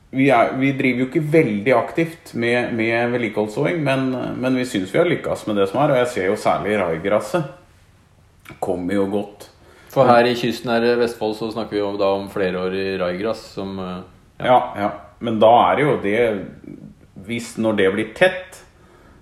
Vi, 0.09 0.29
er, 0.33 0.55
vi 0.57 0.71
driver 0.73 1.03
jo 1.03 1.07
ikke 1.09 1.25
veldig 1.31 1.73
aktivt 1.77 2.33
med, 2.33 2.73
med 2.73 3.11
vedlikeholdsåing, 3.13 3.83
men, 3.85 4.09
men 4.41 4.57
vi 4.57 4.65
syns 4.65 4.93
vi 4.93 5.01
har 5.01 5.09
lykkes 5.09 5.45
med 5.47 5.59
det 5.61 5.67
som 5.69 5.83
er. 5.83 5.93
Og 5.93 6.01
jeg 6.01 6.11
ser 6.15 6.29
jo 6.31 6.37
særlig 6.39 6.79
raigrasset 6.81 7.55
kommer 8.57 8.97
jo 8.97 9.05
godt. 9.11 9.49
For 9.93 10.09
her 10.09 10.25
i 10.29 10.35
kysten 10.37 10.71
her 10.73 10.85
i 10.85 10.95
Vestfold 10.99 11.35
så 11.37 11.51
snakker 11.53 11.77
vi 11.77 11.81
jo 11.81 11.93
da 11.97 12.09
om 12.17 12.27
flerårig 12.29 12.99
raigras 13.01 13.41
som 13.55 13.77
ja. 13.79 14.01
ja. 14.45 14.59
ja, 14.77 14.89
Men 15.19 15.39
da 15.41 15.49
er 15.67 15.77
det 15.77 15.85
jo 15.85 15.95
det 16.03 16.19
Hvis 17.25 17.55
når 17.57 17.77
det 17.77 17.87
blir 17.93 18.11
tett, 18.17 18.59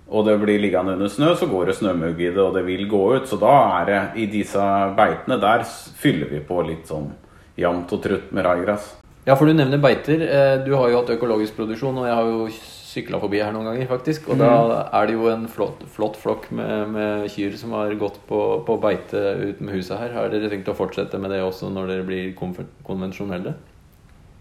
og 0.08 0.24
det 0.24 0.38
blir 0.40 0.60
liggende 0.60 0.94
under 0.96 1.10
snø, 1.12 1.34
så 1.36 1.48
går 1.50 1.68
det 1.68 1.76
snømugg 1.76 2.20
i 2.20 2.30
det, 2.30 2.40
og 2.40 2.54
det 2.56 2.62
vil 2.64 2.86
gå 2.88 3.00
ut. 3.16 3.26
Så 3.28 3.36
da 3.36 3.54
er 3.80 3.88
det 3.88 3.98
i 4.22 4.28
disse 4.32 4.62
beitene 4.96 5.36
der 5.42 5.66
fyller 6.00 6.30
vi 6.32 6.40
på 6.48 6.62
litt 6.64 6.88
sånn 6.88 7.10
jevnt 7.58 7.92
og 7.92 8.00
trutt 8.04 8.30
med 8.32 8.46
raigras. 8.46 8.94
Ja, 9.28 9.34
for 9.36 9.44
du 9.44 9.52
nevner 9.52 9.80
beiter. 9.82 10.22
Eh, 10.24 10.54
du 10.64 10.72
har 10.72 10.88
jo 10.88 11.02
hatt 11.02 11.10
økologisk 11.12 11.58
produksjon, 11.58 11.98
og 12.00 12.06
jeg 12.08 12.16
har 12.16 12.28
jo 12.30 12.46
sykla 12.88 13.18
forbi 13.20 13.42
her 13.42 13.52
noen 13.52 13.68
ganger, 13.68 13.88
faktisk. 13.90 14.30
Og 14.30 14.38
mm. 14.38 14.40
da 14.40 14.78
er 14.96 15.10
det 15.10 15.18
jo 15.18 15.28
en 15.28 15.44
flott, 15.52 15.82
flott 15.92 16.16
flokk 16.16 16.48
med, 16.56 16.94
med, 16.94 17.26
kyr 17.34 17.58
som 17.60 17.74
har 17.76 17.92
gått 18.00 18.16
på, 18.30 18.40
på 18.64 18.78
beite 18.80 19.20
utenfor 19.42 19.76
huset 19.76 20.00
her. 20.00 20.16
Har 20.16 20.32
dere 20.32 20.48
tenkt 20.48 20.72
å 20.72 20.76
fortsette 20.78 21.20
med 21.20 21.34
det 21.34 21.42
også 21.44 21.68
når 21.74 21.92
dere 21.92 22.08
blir 22.08 22.32
konvensjonelle? 22.38 23.52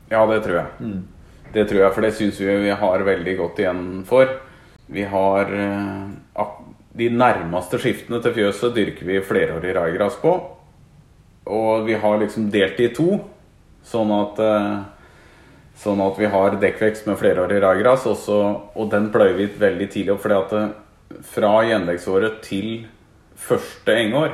Ja, 0.07 0.23
det 0.31 0.39
tror 0.47 0.61
jeg. 0.61 0.71
Mm. 0.79 1.03
Det 1.51 1.67
tror 1.67 1.83
jeg, 1.83 1.93
for 1.97 2.07
det 2.07 2.15
syns 2.15 2.39
vi 2.39 2.59
vi 2.63 2.75
har 2.79 3.07
veldig 3.11 3.37
godt 3.43 3.59
igjen 3.63 3.85
for. 4.07 4.37
Vi 4.87 5.03
har 5.03 5.51
eh, 5.51 6.51
De 6.97 7.09
nærmeste 7.11 7.77
skiftene 7.77 8.23
til 8.23 8.39
fjøset 8.39 8.71
dyrker 8.73 9.05
vi 9.05 9.19
flerårig 9.19 9.75
raigras 9.75 10.15
på. 10.23 10.37
Og 11.51 11.83
vi 11.87 11.99
har 11.99 12.21
liksom 12.23 12.47
delt 12.51 12.79
det 12.79 12.87
i 12.87 12.95
to, 12.95 13.17
sånn 13.87 14.13
at 14.15 14.43
eh, 14.43 14.77
Sånn 15.77 15.99
at 16.01 16.15
vi 16.17 16.25
har 16.25 16.55
dekkvekst 16.57 17.05
med 17.05 17.19
flerårig 17.21 17.59
raigras, 17.61 18.07
og 18.09 18.87
den 18.89 19.11
pløyer 19.13 19.35
vi 19.37 19.45
veldig 19.61 19.87
tidlig 19.93 20.15
opp. 20.15 20.23
fordi 20.23 20.37
at 20.39 20.55
eh, 20.57 21.19
fra 21.21 21.51
gjenleggsåret 21.67 22.39
til 22.41 22.87
første 23.37 23.93
engår 23.93 24.33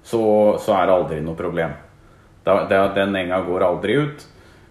så, 0.00 0.22
så, 0.56 0.72
er 0.78 0.88
det 0.88 0.94
aldri 0.94 1.20
noe 1.20 1.36
problem. 1.36 1.76
Da, 2.46 2.86
den 2.96 3.16
enga 3.20 3.42
går 3.44 3.66
aldri 3.66 3.98
ut. 4.00 4.24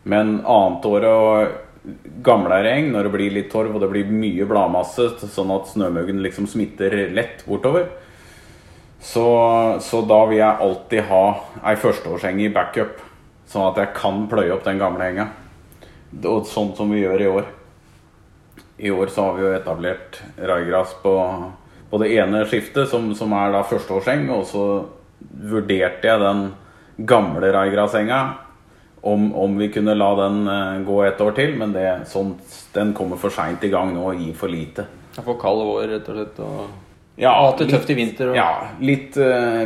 Men 0.09 0.39
annetåret 0.41 1.13
og 1.13 1.93
gamlere 2.25 2.73
eng, 2.79 2.91
når 2.95 3.07
det 3.07 3.13
blir 3.13 3.35
litt 3.37 3.51
torv 3.51 3.75
og 3.75 3.83
det 3.83 3.91
blir 3.91 4.09
mye 4.09 4.47
bladmasse, 4.49 5.11
sånn 5.21 5.53
at 5.53 5.69
snømuggen 5.69 6.23
liksom 6.25 6.49
smitter 6.49 6.95
lett 7.13 7.45
bortover, 7.45 7.91
så, 8.97 9.27
så, 9.83 10.01
da 10.09 10.23
vil 10.25 10.39
jeg 10.39 10.63
alltid 10.65 11.05
ha 11.11 11.25
ei 11.69 11.77
førsteårseng 11.77 12.41
i 12.41 12.49
backup. 12.53 13.03
Sånn 13.47 13.69
at 13.69 13.79
jeg 13.79 13.93
kan 13.95 14.25
pløye 14.31 14.51
opp 14.55 14.65
den 14.67 14.81
gamle 14.81 15.07
henga. 15.07 15.27
Og 16.23 16.47
sånn 16.47 16.73
som 16.77 16.91
vi 16.91 17.03
gjør 17.03 17.23
i 17.23 17.29
år. 17.31 17.47
I 18.77 18.91
år 18.93 19.09
så 19.13 19.29
har 19.29 19.37
vi 19.37 19.45
jo 19.45 19.53
etablert 19.55 20.19
raigras 20.37 20.93
på, 21.01 21.13
på 21.89 21.99
det 22.03 22.11
ene 22.19 22.43
skiftet, 22.45 22.89
som, 22.91 23.09
som 23.17 23.33
er 23.33 23.55
da 23.55 23.63
førsteårseng. 23.67 24.27
Og 24.35 24.43
så 24.49 24.65
vurderte 25.51 26.11
jeg 26.11 26.23
den 26.23 26.43
gamle 27.07 27.53
raigrasenga 27.53 28.19
om, 29.07 29.35
om, 29.35 29.57
vi 29.57 29.69
kunne 29.71 29.95
la 29.95 30.09
den 30.15 30.47
uh, 30.47 30.81
gå 30.85 31.01
et 31.05 31.21
år 31.21 31.35
til, 31.37 31.53
men 31.59 31.73
det, 31.75 31.85
sånn, 32.11 32.33
den 32.73 32.93
kommer 32.97 33.19
for 33.21 33.33
seint 33.33 33.63
i 33.63 33.71
gang 33.71 33.93
nå 33.95 34.09
og 34.11 34.19
gir 34.19 34.33
for 34.35 34.51
lite. 34.51 34.87
For 35.17 35.37
kald 35.39 35.63
vår, 35.65 35.85
rett 35.93 36.09
og 36.11 36.17
slett? 36.17 36.41
Og 36.43 37.21
ja, 37.21 37.31
hatt 37.31 37.61
det 37.63 37.69
tøft 37.71 37.89
i 37.93 37.97
vinter? 37.97 38.33
Og... 38.33 38.37
Ja. 38.37 38.49
Litt, 38.83 39.15
uh, 39.17 39.63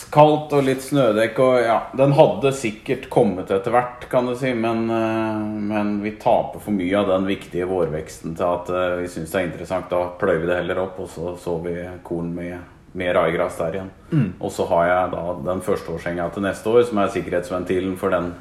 litt, 0.00 0.12
kaldt 0.12 0.52
og 0.56 0.64
litt 0.64 0.82
snødekk. 0.82 1.38
Og 1.44 1.60
ja, 1.62 1.78
den 1.96 2.12
hadde 2.16 2.52
sikkert 2.56 3.08
kommet 3.12 3.50
etter 3.50 3.70
hvert, 3.74 4.08
kan 4.10 4.26
du 4.26 4.34
si, 4.38 4.54
men, 4.54 4.88
uh, 4.90 5.38
men, 5.44 6.00
vi 6.02 6.16
taper 6.20 6.60
for 6.60 6.72
mye 6.72 6.98
av 6.98 7.08
den 7.08 7.26
viktige 7.28 7.68
vårveksten 7.70 8.36
til 8.36 8.46
at 8.46 8.74
vi 9.00 9.08
syns 9.08 9.30
det 9.30 9.40
er 9.40 9.48
interessant. 9.48 9.90
Da 9.90 10.10
pløyer 10.20 10.44
vi 10.44 10.50
det 10.50 10.60
heller 10.62 10.84
opp, 10.86 11.00
og 11.00 11.08
så 11.08 11.36
så 11.40 11.58
vi 11.64 11.76
korn 12.02 12.34
med 12.34 12.58
med 12.92 13.14
raigras 13.14 13.58
der 13.58 13.74
igjen. 13.74 13.90
Mm. 14.10 14.32
Og 14.40 14.52
så 14.52 14.66
har 14.66 14.86
jeg 14.86 15.10
da 15.12 15.34
den 15.46 15.62
førsteårsenga 15.62 16.28
til 16.34 16.42
neste 16.42 16.70
år, 16.70 16.82
som 16.88 16.98
er 16.98 17.12
sikkerhetsventilen 17.14 17.96
for 18.00 18.10
den 18.10 18.32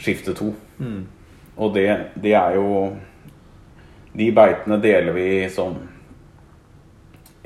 skifte 0.00 0.34
to. 0.34 0.54
Mm. 0.78 1.02
Og 1.56 1.74
det, 1.74 1.88
det, 2.14 2.32
er 2.32 2.56
jo 2.56 2.96
De 4.18 4.30
beitene 4.32 4.78
deler 4.82 5.12
vi 5.12 5.28
sånn 5.52 5.76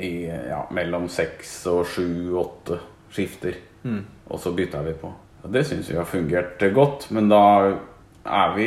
i 0.02 0.24
ja, 0.24 0.62
mellom 0.72 1.08
seks 1.12 1.50
og 1.68 1.82
sju, 1.90 2.32
åtte 2.38 2.78
skifter. 3.12 3.58
Mm. 3.84 4.02
Og 4.28 4.40
så 4.40 4.52
bytter 4.56 4.84
vi 4.86 4.96
på. 4.98 5.12
Og 5.42 5.52
det 5.52 5.64
syns 5.68 5.90
vi 5.90 5.98
har 5.98 6.06
fungert 6.08 6.62
godt, 6.74 7.08
men 7.14 7.28
da 7.30 7.42
er 8.22 8.52
vi 8.54 8.66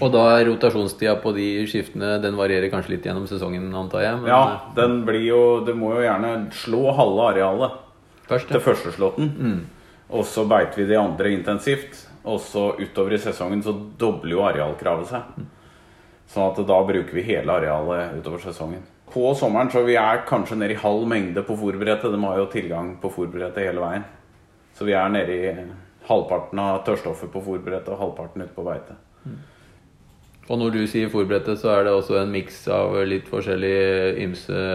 Og 0.00 0.12
da 0.12 0.22
er 0.38 0.46
rotasjonstida 0.48 1.18
på 1.20 1.34
de 1.36 1.66
skiftene 1.68 2.14
Den 2.22 2.38
varierer 2.38 2.70
kanskje 2.72 2.94
litt 2.94 3.04
gjennom 3.04 3.26
sesongen, 3.28 3.66
antar 3.76 4.06
jeg? 4.06 4.20
Men... 4.22 4.30
Ja, 4.32 4.70
den 4.72 5.02
blir 5.04 5.20
jo 5.20 5.40
Det 5.66 5.74
må 5.76 5.90
jo 5.98 6.06
gjerne 6.06 6.30
slå 6.56 6.94
halve 6.96 7.26
arealet 7.34 7.82
Først, 8.26 8.48
ja. 8.48 8.56
til 8.56 8.64
førsteslåtten. 8.64 9.28
Mm. 9.36 9.58
Og 10.16 10.24
så 10.26 10.42
beiter 10.50 10.80
vi 10.80 10.88
de 10.88 10.96
andre 10.98 11.30
intensivt. 11.30 12.00
Og 12.26 12.40
så 12.42 12.72
utover 12.74 13.14
i 13.14 13.20
sesongen 13.22 13.60
så 13.62 13.70
dobler 14.00 14.32
jo 14.32 14.40
arealkravet 14.42 15.12
seg. 15.12 15.44
Sånn 16.32 16.48
at 16.50 16.58
da 16.66 16.78
bruker 16.88 17.14
vi 17.14 17.22
hele 17.28 17.54
arealet 17.54 18.16
utover 18.18 18.42
sesongen. 18.42 18.82
På 19.16 19.30
sommeren 19.34 19.70
så 19.72 19.80
vi 19.86 19.94
er 19.96 20.26
kanskje 20.28 20.58
nede 20.60 20.74
i 20.74 20.76
halv 20.76 21.06
mengde 21.08 21.40
på 21.40 21.54
fòrbrettet. 21.56 22.12
De 22.12 22.18
har 22.20 22.36
jo 22.36 22.50
tilgang 22.52 22.90
på 23.00 23.08
fòrbrettet 23.14 23.64
hele 23.64 23.80
veien. 23.80 24.02
Så 24.76 24.84
vi 24.84 24.92
er 24.92 25.08
nede 25.08 25.32
i 25.32 25.52
halvparten 26.04 26.60
av 26.60 26.82
tørrstoffet 26.84 27.30
på 27.32 27.40
fòrbrettet 27.46 27.94
og 27.94 28.02
halvparten 28.02 28.44
ute 28.44 28.52
på 28.52 28.64
beite. 28.66 28.96
Og 30.50 30.60
når 30.60 30.74
du 30.74 30.82
sier 30.84 31.08
fòrbrettet, 31.08 31.56
så 31.62 31.70
er 31.72 31.86
det 31.86 31.94
også 31.96 32.18
en 32.20 32.34
miks 32.34 32.58
av 32.68 32.98
litt 33.08 33.24
forskjellige 33.30 34.10
ymse 34.26 34.66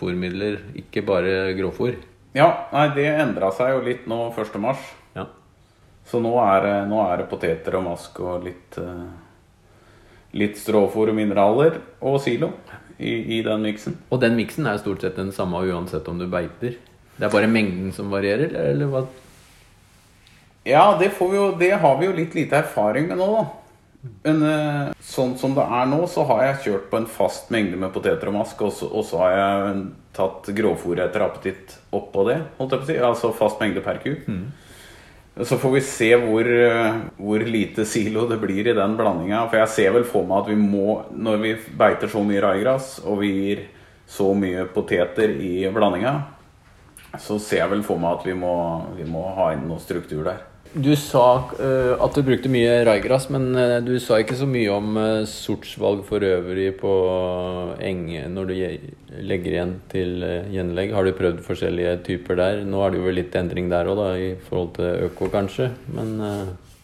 fòrmidler, 0.00 0.58
ikke 0.82 1.04
bare 1.06 1.36
grovfòr? 1.54 1.94
Ja, 2.34 2.48
nei, 2.74 2.88
det 2.98 3.06
endra 3.12 3.52
seg 3.54 3.70
jo 3.70 3.84
litt 3.86 4.10
nå 4.10 4.18
1.3. 4.34 4.74
Så 6.10 6.18
nå 6.22 6.34
er, 6.42 6.66
nå 6.90 6.98
er, 7.06 7.22
det 7.22 7.30
poteter 7.30 7.78
og 7.78 7.86
mask 7.86 8.18
og 8.22 8.50
litt, 8.50 8.80
eh, 8.82 9.06
litt 10.42 10.58
stråfôr 10.58 11.14
og 11.14 11.16
mineraler 11.22 11.80
og 12.02 12.18
silo 12.26 12.50
i, 12.98 13.38
i 13.38 13.42
den 13.44 13.62
miksen. 13.66 13.98
Og 14.10 14.20
den 14.22 14.36
miksen 14.38 14.66
er 14.68 14.80
stort 14.80 15.04
sett 15.04 15.18
den 15.18 15.32
samme 15.34 15.62
uansett 15.66 16.08
om 16.08 16.18
du 16.20 16.26
beiter? 16.30 16.78
Det 17.16 17.28
er 17.28 17.32
bare 17.32 17.48
mengden 17.48 17.92
som 17.96 18.10
varierer, 18.12 18.52
eller 18.72 18.90
hva? 18.92 19.04
Ja, 20.66 20.96
det, 21.00 21.12
vi 21.20 21.36
jo, 21.36 21.52
det 21.58 21.70
har 21.80 22.00
vi 22.00 22.08
jo 22.08 22.16
litt 22.16 22.34
lite 22.36 22.58
erfaring 22.58 23.08
med 23.08 23.20
nå, 23.20 23.28
da. 23.36 23.46
Men 24.26 24.42
eh, 24.46 24.90
sånn 25.02 25.34
som 25.38 25.54
det 25.56 25.64
er 25.64 25.86
nå, 25.90 26.02
så 26.10 26.26
har 26.28 26.42
jeg 26.44 26.58
kjørt 26.66 26.90
på 26.90 27.00
en 27.00 27.08
fast 27.10 27.48
mengde 27.54 27.78
med 27.80 27.92
poteter 27.94 28.30
og 28.30 28.36
mask, 28.38 28.60
og 28.66 28.74
så, 28.74 28.90
og 28.90 29.06
så 29.06 29.22
har 29.24 29.36
jeg 29.36 29.80
tatt 30.16 30.50
grovfôr 30.56 31.00
etter 31.04 31.24
appetitt 31.24 31.76
oppå 31.94 32.26
det, 32.28 32.40
holdt 32.58 32.74
jeg 32.74 32.82
på 32.82 32.86
å 32.86 32.90
si. 32.90 32.98
Altså 33.10 33.32
fast 33.36 33.62
mengde 33.62 33.82
per 33.84 34.00
ku. 34.02 34.12
Mm. 34.26 34.46
Så 35.44 35.58
får 35.60 35.72
vi 35.74 35.80
se 35.84 36.06
hvor, 36.16 36.48
hvor, 37.20 37.42
lite 37.44 37.84
silo 37.84 38.22
det 38.28 38.38
blir 38.40 38.70
i 38.70 38.76
den 38.76 38.94
blandinga. 38.96 39.42
For 39.50 39.60
jeg 39.60 39.72
ser 39.74 39.92
vel 39.92 40.06
for 40.08 40.24
meg 40.24 40.38
at 40.38 40.48
vi 40.48 40.56
må, 40.56 41.02
når 41.12 41.42
vi 41.42 41.50
beiter 41.76 42.08
så 42.08 42.22
mye 42.24 42.40
raigras 42.40 42.94
og 43.04 43.20
vi 43.20 43.32
gir 43.34 43.66
så 44.08 44.30
mye 44.38 44.64
poteter 44.72 45.34
i 45.36 45.66
blandinga, 45.74 46.14
så 47.20 47.36
ser 47.42 47.66
jeg 47.66 47.72
vel 47.74 47.84
for 47.84 48.00
meg 48.00 48.16
at 48.16 48.28
vi 48.30 48.36
må, 48.38 48.56
vi 48.96 49.04
må 49.08 49.26
ha 49.36 49.50
inn 49.52 49.66
noe 49.68 49.82
struktur 49.82 50.24
der. 50.24 50.40
Du 50.76 50.90
sa 50.96 51.24
uh, 51.56 51.94
at 52.04 52.16
du 52.16 52.20
brukte 52.24 52.50
mye 52.52 52.82
raigras, 52.84 53.30
men 53.32 53.48
uh, 53.56 53.78
du 53.80 53.94
sa 54.02 54.18
ikke 54.20 54.36
så 54.36 54.44
mye 54.48 54.68
om 54.74 54.98
uh, 55.00 55.24
sortsvalg 55.28 56.02
for 56.04 56.24
øvrig 56.26 56.66
på 56.76 56.90
enge 57.80 58.26
når 58.28 58.50
du 58.50 58.54
legger 59.24 59.54
igjen 59.54 59.72
til 59.88 60.26
gjenlegg. 60.52 60.92
Har 60.92 61.06
du 61.06 61.14
prøvd 61.16 61.40
forskjellige 61.46 61.94
typer 62.04 62.36
der? 62.42 62.60
Nå 62.68 62.82
er 62.84 62.92
det 62.92 63.00
jo 63.00 63.14
litt 63.16 63.38
endring 63.40 63.70
der 63.72 63.88
òg, 63.88 64.02
i 64.20 64.32
forhold 64.48 64.74
til 64.76 65.06
øko, 65.08 65.30
kanskje, 65.32 65.70
men 65.96 66.18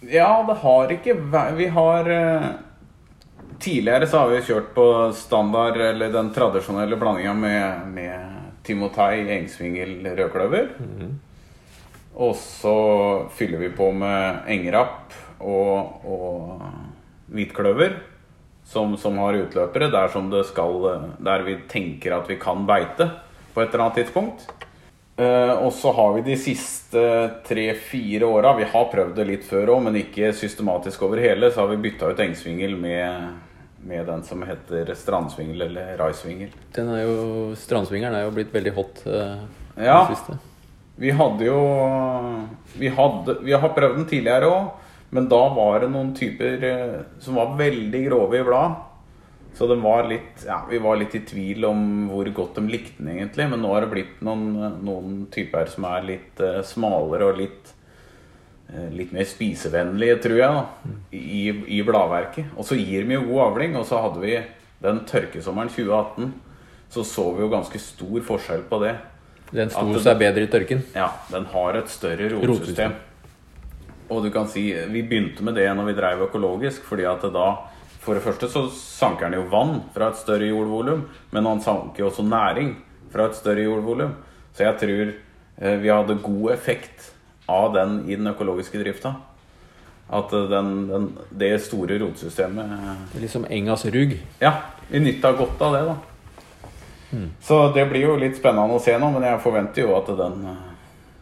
Ja, 0.09 0.41
det 0.49 0.57
har 0.65 0.91
ikke 0.91 1.15
Vi 1.59 1.67
har 1.77 2.09
Tidligere 3.63 4.09
så 4.11 4.25
har 4.25 4.33
vi 4.33 4.41
kjørt 4.43 4.73
på 4.75 4.87
standard, 5.15 5.77
eller 5.79 6.11
den 6.11 6.33
tradisjonelle 6.35 6.97
blandinga 6.99 7.35
med, 7.39 7.85
med 7.95 8.57
timotei, 8.67 9.29
engsvingel, 9.37 10.01
rødkløver. 10.17 10.73
Mm 10.81 10.97
-hmm. 10.99 11.13
Og 12.15 12.35
så 12.37 12.77
fyller 13.37 13.63
vi 13.63 13.71
på 13.73 13.89
med 13.97 14.49
engrapp 14.53 15.15
og, 15.41 16.05
og 16.05 16.65
hvitkløver. 17.33 18.01
Som, 18.73 18.95
som, 18.97 19.17
har 19.19 19.37
utløpere 19.37 19.89
der, 19.91 20.09
som 20.09 20.29
det 20.31 20.45
skal, 20.49 20.85
der 21.21 21.43
vi 21.45 21.57
tenker 21.69 22.15
at 22.15 22.29
vi 22.31 22.39
kan 22.41 22.63
beite 22.65 23.09
på 23.53 23.61
et 23.61 23.73
eller 23.73 23.89
annet 23.89 23.99
tidspunkt. 23.99 24.45
Eh, 25.17 25.55
og 25.59 25.73
så 25.77 25.93
har 25.93 26.15
vi 26.15 26.23
de 26.31 26.37
siste 26.41 27.03
tre-fire 27.45 28.25
åra 28.25 28.55
Vi 28.57 28.69
har 28.71 28.87
prøvd 28.95 29.17
det 29.19 29.27
litt 29.29 29.45
før 29.45 29.75
òg, 29.75 29.83
men 29.89 29.99
ikke 30.01 30.31
systematisk 30.37 31.03
over 31.09 31.21
hele. 31.21 31.51
Så 31.53 31.65
har 31.65 31.73
vi 31.73 31.83
bytta 31.85 32.13
ut 32.13 32.23
engsvingel 32.23 32.79
med, 32.81 33.35
med 33.83 34.07
den 34.09 34.25
som 34.25 34.47
heter 34.47 34.95
strandsvingel 34.97 35.67
eller 35.69 35.99
raisvingel. 36.01 36.55
Den 36.79 36.95
er 36.95 37.05
jo, 37.05 37.19
strandsvingelen 37.59 38.17
er 38.17 38.25
jo 38.29 38.33
blitt 38.39 38.55
veldig 38.55 38.75
hot 38.79 39.05
uh, 39.11 39.45
ja. 39.77 40.01
siste. 40.15 40.39
Vi 41.03 41.11
hadde 41.11 41.49
jo 41.49 41.59
Vi, 42.79 42.89
hadde, 42.89 43.37
vi 43.43 43.53
har 43.53 43.75
prøvd 43.75 43.99
den 43.99 44.09
tidligere 44.09 44.49
òg, 44.49 44.71
men 45.13 45.27
da 45.29 45.41
var 45.53 45.83
det 45.83 45.91
noen 45.93 46.15
typer 46.17 46.63
eh, 46.65 47.01
som 47.21 47.37
var 47.37 47.57
veldig 47.59 48.01
grove 48.07 48.39
i 48.39 48.47
blad. 48.47 48.79
Så 49.53 49.67
den 49.69 49.83
var 49.85 50.07
litt, 50.09 50.47
ja, 50.47 50.63
vi 50.71 50.81
var 50.81 50.97
litt 50.97 51.13
i 51.19 51.21
tvil 51.29 51.67
om 51.69 51.83
hvor 52.09 52.31
godt 52.33 52.57
de 52.57 52.73
likte 52.73 53.03
den 53.03 53.11
egentlig. 53.13 53.45
Men 53.51 53.61
nå 53.61 53.75
har 53.75 53.85
det 53.85 53.91
blitt 53.93 54.23
noen, 54.25 54.79
noen 54.81 55.19
typer 55.35 55.69
som 55.69 55.85
er 55.91 56.09
litt 56.09 56.41
uh, 56.41 56.63
smalere 56.65 57.29
og 57.29 57.43
litt, 57.43 57.75
uh, 58.73 58.89
litt 58.97 59.13
mer 59.13 59.29
spisevennlige, 59.29 60.17
tror 60.25 60.41
jeg, 60.41 60.57
da, 60.57 60.97
i, 61.13 61.45
i 61.77 61.83
bladverket. 61.85 62.57
Og 62.57 62.65
så 62.65 62.81
gir 62.81 63.05
de 63.05 63.19
jo 63.19 63.27
god 63.29 63.45
avling. 63.51 63.77
Og 63.77 63.85
så 63.91 64.01
hadde 64.07 64.25
vi 64.25 64.39
den 64.83 65.05
tørkesommeren 65.13 65.69
2018, 65.77 66.33
så 66.97 67.05
så 67.05 67.29
vi 67.37 67.45
jo 67.45 67.53
ganske 67.53 67.85
stor 67.93 68.29
forskjell 68.33 68.65
på 68.73 68.81
det. 68.87 68.97
Den 69.53 69.73
sto 69.73 70.01
seg 70.01 70.21
bedre 70.21 70.47
i 70.47 70.51
tørken? 70.51 70.81
Ja, 70.97 71.11
den 71.33 71.45
har 71.53 71.77
et 71.77 71.91
større 71.93 72.31
rotsystem. 72.33 72.95
Og 74.13 74.25
du 74.25 74.31
kan 74.33 74.49
si, 74.49 74.71
Vi 74.73 75.03
begynte 75.03 75.45
med 75.45 75.57
det 75.57 75.69
når 75.77 75.91
vi 75.91 75.97
drev 75.97 76.27
økologisk, 76.29 76.85
fordi 76.89 77.05
at 77.09 77.25
da 77.33 77.49
For 78.03 78.19
det 78.19 78.25
første 78.25 78.49
så 78.51 78.65
sanker 78.75 79.31
den 79.31 79.39
jo 79.39 79.49
vann 79.53 79.77
fra 79.95 80.09
et 80.11 80.19
større 80.19 80.49
jordvolum, 80.49 81.05
men 81.31 81.47
han 81.47 81.61
sanker 81.63 82.09
også 82.09 82.25
næring 82.27 82.73
fra 83.13 83.29
et 83.29 83.37
større 83.39 83.63
jordvolum. 83.63 84.17
Så 84.57 84.65
jeg 84.65 84.79
tror 84.81 85.13
eh, 85.13 85.77
vi 85.79 85.89
hadde 85.89 86.19
god 86.19 86.51
effekt 86.51 87.13
av 87.49 87.71
den 87.77 88.01
i 88.11 88.17
den 88.17 88.27
økologiske 88.27 88.81
drifta. 88.83 89.15
At 90.13 90.35
den, 90.35 90.73
den, 90.91 91.07
det 91.31 91.53
store 91.63 92.01
rotsystemet 92.03 92.75
Det 93.13 93.21
er 93.21 93.23
liksom 93.23 93.47
engas 93.49 93.87
rugg? 93.87 94.19
Ja. 94.43 94.53
Vi 94.91 94.99
nytta 94.99 95.31
godt 95.39 95.63
av 95.63 95.77
det, 95.77 95.85
da. 95.87 95.95
Så 97.45 97.65
det 97.75 97.85
blir 97.91 98.07
jo 98.07 98.21
litt 98.21 98.39
spennende 98.39 98.79
å 98.79 98.83
se 98.83 98.95
nå, 98.99 99.11
men 99.13 99.27
jeg 99.29 99.43
forventer 99.45 99.85
jo 99.85 99.97
at 99.99 100.09
den, 100.17 100.47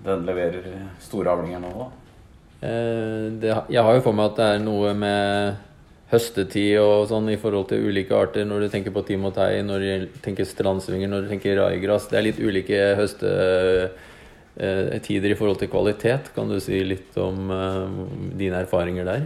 den 0.07 0.29
leverer 0.29 0.69
store 1.03 1.35
avlinger 1.35 1.63
nå, 1.63 1.73
da. 1.79 1.89
Eh, 2.61 3.33
det, 3.41 3.55
jeg 3.73 3.83
har 3.87 3.95
jo 3.97 4.05
for 4.05 4.13
meg 4.17 4.27
at 4.31 4.39
det 4.39 4.47
er 4.55 4.63
noe 4.63 4.89
med 4.99 5.57
høstetid 6.11 6.81
og 6.83 7.09
sånn 7.11 7.29
i 7.33 7.41
forhold 7.41 7.67
til 7.71 7.85
ulike 7.89 8.15
arter. 8.17 8.45
Når 8.49 8.59
du 8.65 8.69
tenker 8.73 8.93
på 8.95 9.07
timotei, 9.09 9.53
når 9.67 9.79
du 9.81 9.87
tenker 10.25 10.45
strandsvinger, 10.49 11.09
når 11.11 11.21
du 11.25 11.29
tenker 11.33 11.61
raigras. 11.61 12.09
Det 12.11 12.17
er 12.19 12.27
litt 12.27 12.43
ulike 12.43 12.79
høstetider 12.99 15.31
i 15.31 15.39
forhold 15.39 15.59
til 15.63 15.73
kvalitet. 15.73 16.25
Kan 16.35 16.47
du 16.51 16.57
si 16.63 16.77
litt 16.85 17.13
om 17.23 17.37
uh, 17.55 17.89
dine 18.39 18.57
erfaringer 18.65 19.05
der? 19.07 19.21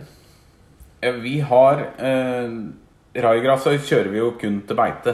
Vi 1.25 1.37
har 1.45 1.77
eh, 2.01 2.51
Raigras 3.25 3.65
kjører 3.69 4.09
vi 4.09 4.19
jo 4.23 4.29
kun 4.41 4.57
til 4.65 4.77
beite. 4.79 5.13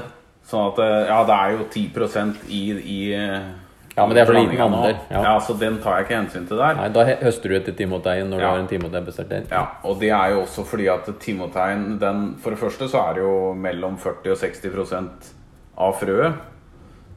Sånn 0.50 0.71
at 0.73 0.80
eh, 0.83 1.00
Ja, 1.11 1.21
det 1.28 1.37
er 1.37 1.57
jo 1.57 1.66
10% 1.71 2.47
i, 2.50 2.62
i 2.78 3.00
eh, 3.14 3.50
ja, 3.97 4.07
men 4.07 4.14
det 4.14 4.23
er 4.23 4.28
for 4.30 4.38
liten 4.38 4.61
andel. 4.64 4.95
Ja. 5.11 5.23
ja. 5.26 5.33
så 5.42 5.54
den 5.59 5.76
tar 5.83 5.99
jeg 5.99 6.07
ikke 6.07 6.16
hensyn 6.16 6.47
til 6.49 6.61
der. 6.61 6.76
Nei, 6.78 6.87
Da 6.95 7.04
høster 7.25 7.52
du 7.52 7.57
etter 7.59 7.75
timoteien 7.76 8.30
når 8.30 8.40
ja. 8.40 8.45
du 8.45 8.50
har 8.50 8.62
en 8.62 8.71
timotei 8.71 9.02
der. 9.19 9.49
Ja, 9.50 9.64
og 9.85 9.99
det 10.00 10.12
er 10.14 10.35
jo 10.35 10.45
også 10.45 10.64
fordi 10.69 10.87
at 10.92 11.11
timoteien 11.21 11.99
den, 12.00 12.23
For 12.40 12.54
det 12.54 12.62
første 12.62 12.88
så 12.90 13.02
er 13.09 13.19
det 13.19 13.26
jo 13.26 13.35
mellom 13.59 13.99
40 14.00 14.33
og 14.35 14.40
60% 14.40 15.35
av 15.80 15.99
frøet 16.00 16.47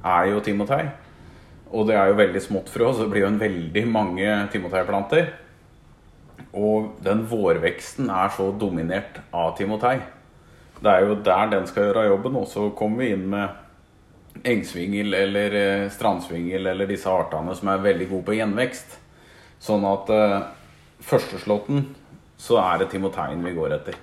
er 0.04 0.34
jo 0.34 0.42
timotei. 0.44 0.84
Og 1.74 1.88
det 1.88 1.96
er 1.98 2.12
jo 2.12 2.20
veldig 2.20 2.42
smått 2.44 2.68
frø, 2.70 2.92
så 2.92 3.06
det 3.06 3.13
blir 3.13 3.24
jo 3.24 3.32
en 3.32 3.40
veldig 3.42 3.86
mange 3.90 4.34
timoteiplanter. 4.54 5.32
Og 6.54 7.00
den 7.06 7.24
vårveksten 7.30 8.12
er 8.13 8.34
så 8.36 8.52
dominert 8.60 9.24
av 9.34 9.56
timotei 9.58 9.98
det 10.84 10.92
er 10.92 11.06
jo 11.08 11.20
der 11.24 11.52
den 11.52 11.68
skal 11.70 11.90
gjøre 11.90 12.08
jobben. 12.10 12.38
Og 12.40 12.48
så 12.52 12.68
kommer 12.78 13.04
vi 13.04 13.13
inn 13.16 13.28
med 13.32 14.44
engsvingel 14.44 15.13
eller 15.13 15.58
eh, 15.60 15.90
strandsvingel 15.94 16.68
eller 16.74 16.90
disse 16.90 17.12
artene 17.12 17.54
som 17.56 17.70
er 17.72 17.84
veldig 17.84 18.10
gode 18.10 18.28
på 18.30 18.38
gjenvekst. 18.40 18.98
Sånn 19.63 19.86
at 19.88 20.10
eh, 20.12 20.40
førsteslåtten 21.04 21.86
så 22.44 22.60
er 22.60 22.82
det 22.82 22.90
timoteien 22.92 23.44
vi 23.46 23.54
går 23.56 23.78
etter. 23.78 24.00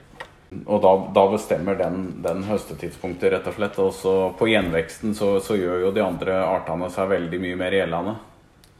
Og 0.64 0.80
da, 0.82 0.94
da 1.14 1.26
bestemmer 1.30 1.76
den, 1.78 2.06
den, 2.24 2.42
høstetidspunktet, 2.48 3.28
rett 3.34 3.46
og 3.46 3.54
slett. 3.58 3.76
Og 3.82 3.92
så 3.94 4.14
på 4.38 4.48
gjenveksten 4.50 5.14
så, 5.14 5.34
så, 5.44 5.58
gjør 5.58 5.84
jo 5.84 5.92
de 5.94 6.02
andre 6.02 6.40
artene 6.42 6.88
seg 6.90 7.12
veldig 7.12 7.42
mye 7.42 7.58
mer 7.60 7.76
gjeldende. 7.76 8.16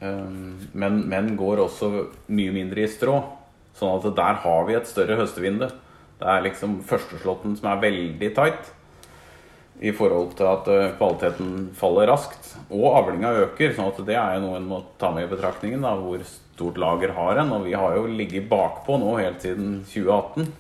Um, 0.01 0.57
men, 0.73 1.03
men 1.13 1.35
går 1.39 1.63
også 1.67 1.93
mye 2.33 2.57
mindre 2.57 2.83
i 2.83 2.91
strå. 2.91 3.21
Sånn 3.79 4.01
at 4.01 4.09
der 4.17 4.41
har 4.43 4.67
vi 4.67 4.75
et 4.81 4.91
større 4.91 5.21
høstevindu. 5.21 5.69
Det 6.21 6.29
er 6.29 6.45
liksom 6.45 6.83
førsteslåtten 6.85 7.57
som 7.57 7.71
er 7.71 7.83
veldig 7.83 8.31
tight 8.37 8.75
i 9.81 9.93
forhold 9.97 10.35
til 10.37 10.45
at 10.45 10.67
eh, 10.69 10.91
kvaliteten 10.99 11.71
faller 11.77 12.11
raskt. 12.11 12.51
Og 12.69 12.99
avlinga 12.99 13.33
øker, 13.47 13.73
sånn 13.73 13.89
at 13.89 14.03
det 14.05 14.19
er 14.21 14.37
jo 14.37 14.43
noe 14.45 14.59
en 14.59 14.69
må 14.69 14.83
ta 15.01 15.09
med 15.15 15.25
i 15.25 15.31
betraktningen. 15.31 15.81
da, 15.81 15.95
Hvor 15.97 16.21
stort 16.29 16.81
lager 16.81 17.15
har 17.17 17.41
en. 17.41 17.55
Og 17.57 17.65
vi 17.65 17.73
har 17.73 17.97
jo 17.97 18.05
ligget 18.05 18.51
bakpå 18.51 18.99
nå 19.01 19.17
helt 19.23 19.41
siden 19.47 19.79
2018. 19.89 20.51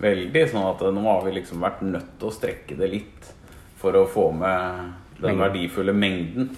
Veldig. 0.00 0.46
Sånn 0.52 0.68
at 0.68 0.86
nå 0.94 1.02
har 1.08 1.26
vi 1.26 1.34
liksom 1.40 1.66
vært 1.66 1.82
nødt 1.82 2.14
til 2.20 2.30
å 2.30 2.36
strekke 2.36 2.78
det 2.78 2.92
litt 2.94 3.32
for 3.80 3.98
å 3.98 4.06
få 4.08 4.30
med 4.36 4.94
den 5.20 5.40
verdifulle 5.40 5.92
mengden 5.92 6.54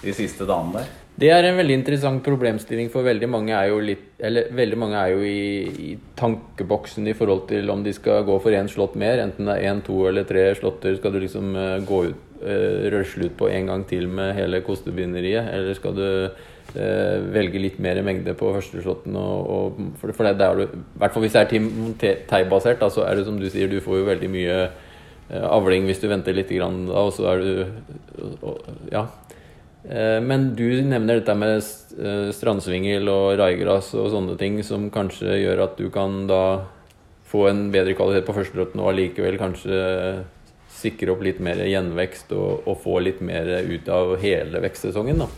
de 0.00 0.16
siste 0.16 0.48
dagene 0.48 0.80
der. 0.80 0.99
Det 1.20 1.28
er 1.28 1.44
en 1.44 1.58
veldig 1.58 1.74
interessant 1.76 2.22
problemstilling, 2.24 2.86
for 2.88 3.04
veldig 3.04 3.28
mange 3.28 3.52
er 3.52 3.66
jo, 3.68 3.80
litt, 3.84 4.06
eller, 4.24 4.76
mange 4.80 4.96
er 4.96 5.10
jo 5.12 5.24
i, 5.28 5.42
i, 5.68 5.90
tankeboksen 6.16 7.10
i 7.10 7.14
forhold 7.16 7.42
til 7.50 7.68
om 7.68 7.82
de 7.84 7.92
skal 7.92 8.24
gå 8.24 8.38
for 8.40 8.56
én 8.56 8.70
slått 8.72 8.96
mer. 9.00 9.20
Enten 9.20 9.50
det 9.50 9.58
er 9.58 9.68
én, 9.68 9.82
to 9.84 9.98
eller 10.08 10.24
tre 10.28 10.46
slåtter. 10.56 10.96
Skal 10.96 11.12
du 11.12 11.18
liksom 11.20 11.52
uh, 11.58 11.76
gå 11.84 11.98
ut, 12.08 12.22
uh, 12.40 12.88
røsle 12.94 13.28
ut 13.28 13.36
på 13.36 13.50
en 13.52 13.68
gang 13.68 13.84
til 13.90 14.08
med 14.08 14.32
hele 14.38 14.62
kostebinderiet? 14.64 15.52
Eller 15.52 15.76
skal 15.76 15.98
du 15.98 16.06
uh, 16.32 17.16
velge 17.36 17.60
litt 17.60 17.76
mer 17.84 18.00
mengde 18.06 18.32
på 18.40 18.54
førsteslåtten? 18.56 19.20
Og, 19.20 19.52
og, 19.58 19.86
for, 20.00 20.16
for 20.16 20.24
det, 20.24 20.48
er 20.48 20.62
du, 20.62 20.78
hvert 21.02 21.12
fall 21.12 21.26
hvis 21.26 21.36
det 21.36 22.14
er 22.14 22.22
teibasert, 22.32 22.86
så 22.96 23.04
er 23.04 23.20
det 23.20 23.28
som 23.28 23.36
du 23.36 23.50
sier, 23.50 23.68
du 23.68 23.84
får 23.84 24.00
jo 24.00 24.08
veldig 24.08 24.36
mye 24.38 24.62
avling 25.30 25.84
hvis 25.86 26.00
du 26.00 26.08
venter 26.10 26.34
litt, 26.34 26.48
grann, 26.48 26.86
da, 26.88 27.04
og 27.04 27.12
så 27.12 27.28
er 27.34 27.44
du 27.44 28.88
Ja. 28.88 29.04
Eh, 29.88 30.18
men 30.20 30.50
du 30.56 30.66
nevner 30.84 31.20
dette 31.20 31.34
med 31.38 31.56
eh, 31.56 32.28
strandsvingel 32.36 33.08
og 33.08 33.38
raigras 33.40 33.94
og 33.96 34.10
sånne 34.12 34.36
ting 34.40 34.58
som 34.66 34.90
kanskje 34.92 35.38
gjør 35.40 35.64
at 35.64 35.80
du 35.80 35.88
kan 35.92 36.26
da 36.28 36.42
få 37.30 37.46
en 37.48 37.68
bedre 37.72 37.94
kvalitet 37.96 38.26
på 38.26 38.34
førsterotten 38.36 38.82
og 38.82 38.90
allikevel 38.90 39.38
kanskje 39.40 39.78
sikre 40.80 41.14
opp 41.14 41.22
litt 41.24 41.40
mer 41.44 41.62
gjenvekst 41.64 42.32
og, 42.36 42.66
og, 42.66 42.76
få 42.82 42.98
litt 43.04 43.22
mer 43.24 43.48
ut 43.68 43.88
av 43.92 44.14
hele 44.20 44.60
vekstsesongen. 44.64 45.24
da. 45.24 45.30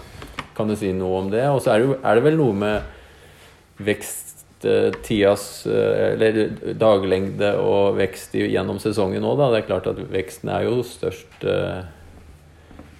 Kan 0.56 0.68
du 0.68 0.76
si 0.78 0.90
noe 0.96 1.22
om 1.22 1.30
det? 1.32 1.44
Og 1.52 1.62
så 1.62 1.76
er, 1.76 1.86
er, 2.00 2.18
det 2.18 2.26
vel 2.26 2.38
noe 2.40 2.56
med 2.56 3.80
veksttidas 3.82 5.46
eh, 5.70 6.12
Eller 6.12 6.74
daglengde 6.78 7.54
og 7.62 7.98
vekst 8.00 8.34
gjennom 8.38 8.82
sesongen 8.82 9.22
òg, 9.22 9.38
da. 9.38 9.52
Det 9.54 9.62
er 9.62 9.70
klart 9.70 9.90
at 9.94 10.02
veksten 10.10 10.50
er 10.50 10.66
jo 10.66 10.80
størst 10.86 11.46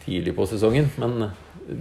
tidlig 0.04 0.36
på 0.36 0.46
sesongen. 0.50 0.90
Men 1.00 1.30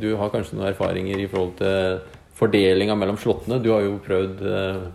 du 0.02 0.14
har 0.20 0.32
kanskje 0.34 0.58
noen 0.58 0.72
erfaringer 0.72 1.22
i 1.22 1.30
forhold 1.30 1.56
til 1.60 2.02
fordelinga 2.42 2.96
mellom 2.98 3.20
slåttene? 3.22 3.62
Du 3.62 3.72
har 3.74 3.86
jo 3.86 4.00
prøvd 4.06 4.42
eh... 4.48 4.90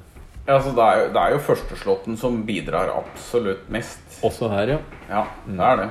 Ja, 0.46 0.56
altså 0.60 0.72
det, 0.76 0.82
er 0.86 1.00
jo, 1.00 1.06
det 1.10 1.22
er 1.22 1.32
jo 1.34 1.38
førsteslåtten 1.42 2.18
som 2.20 2.42
bidrar 2.46 2.92
absolutt 2.94 3.64
mest. 3.72 4.02
Også 4.26 4.46
her, 4.52 4.76
ja. 4.76 4.82
Ja, 5.10 5.22
det 5.46 5.70
er 5.70 5.80
det. 5.80 5.88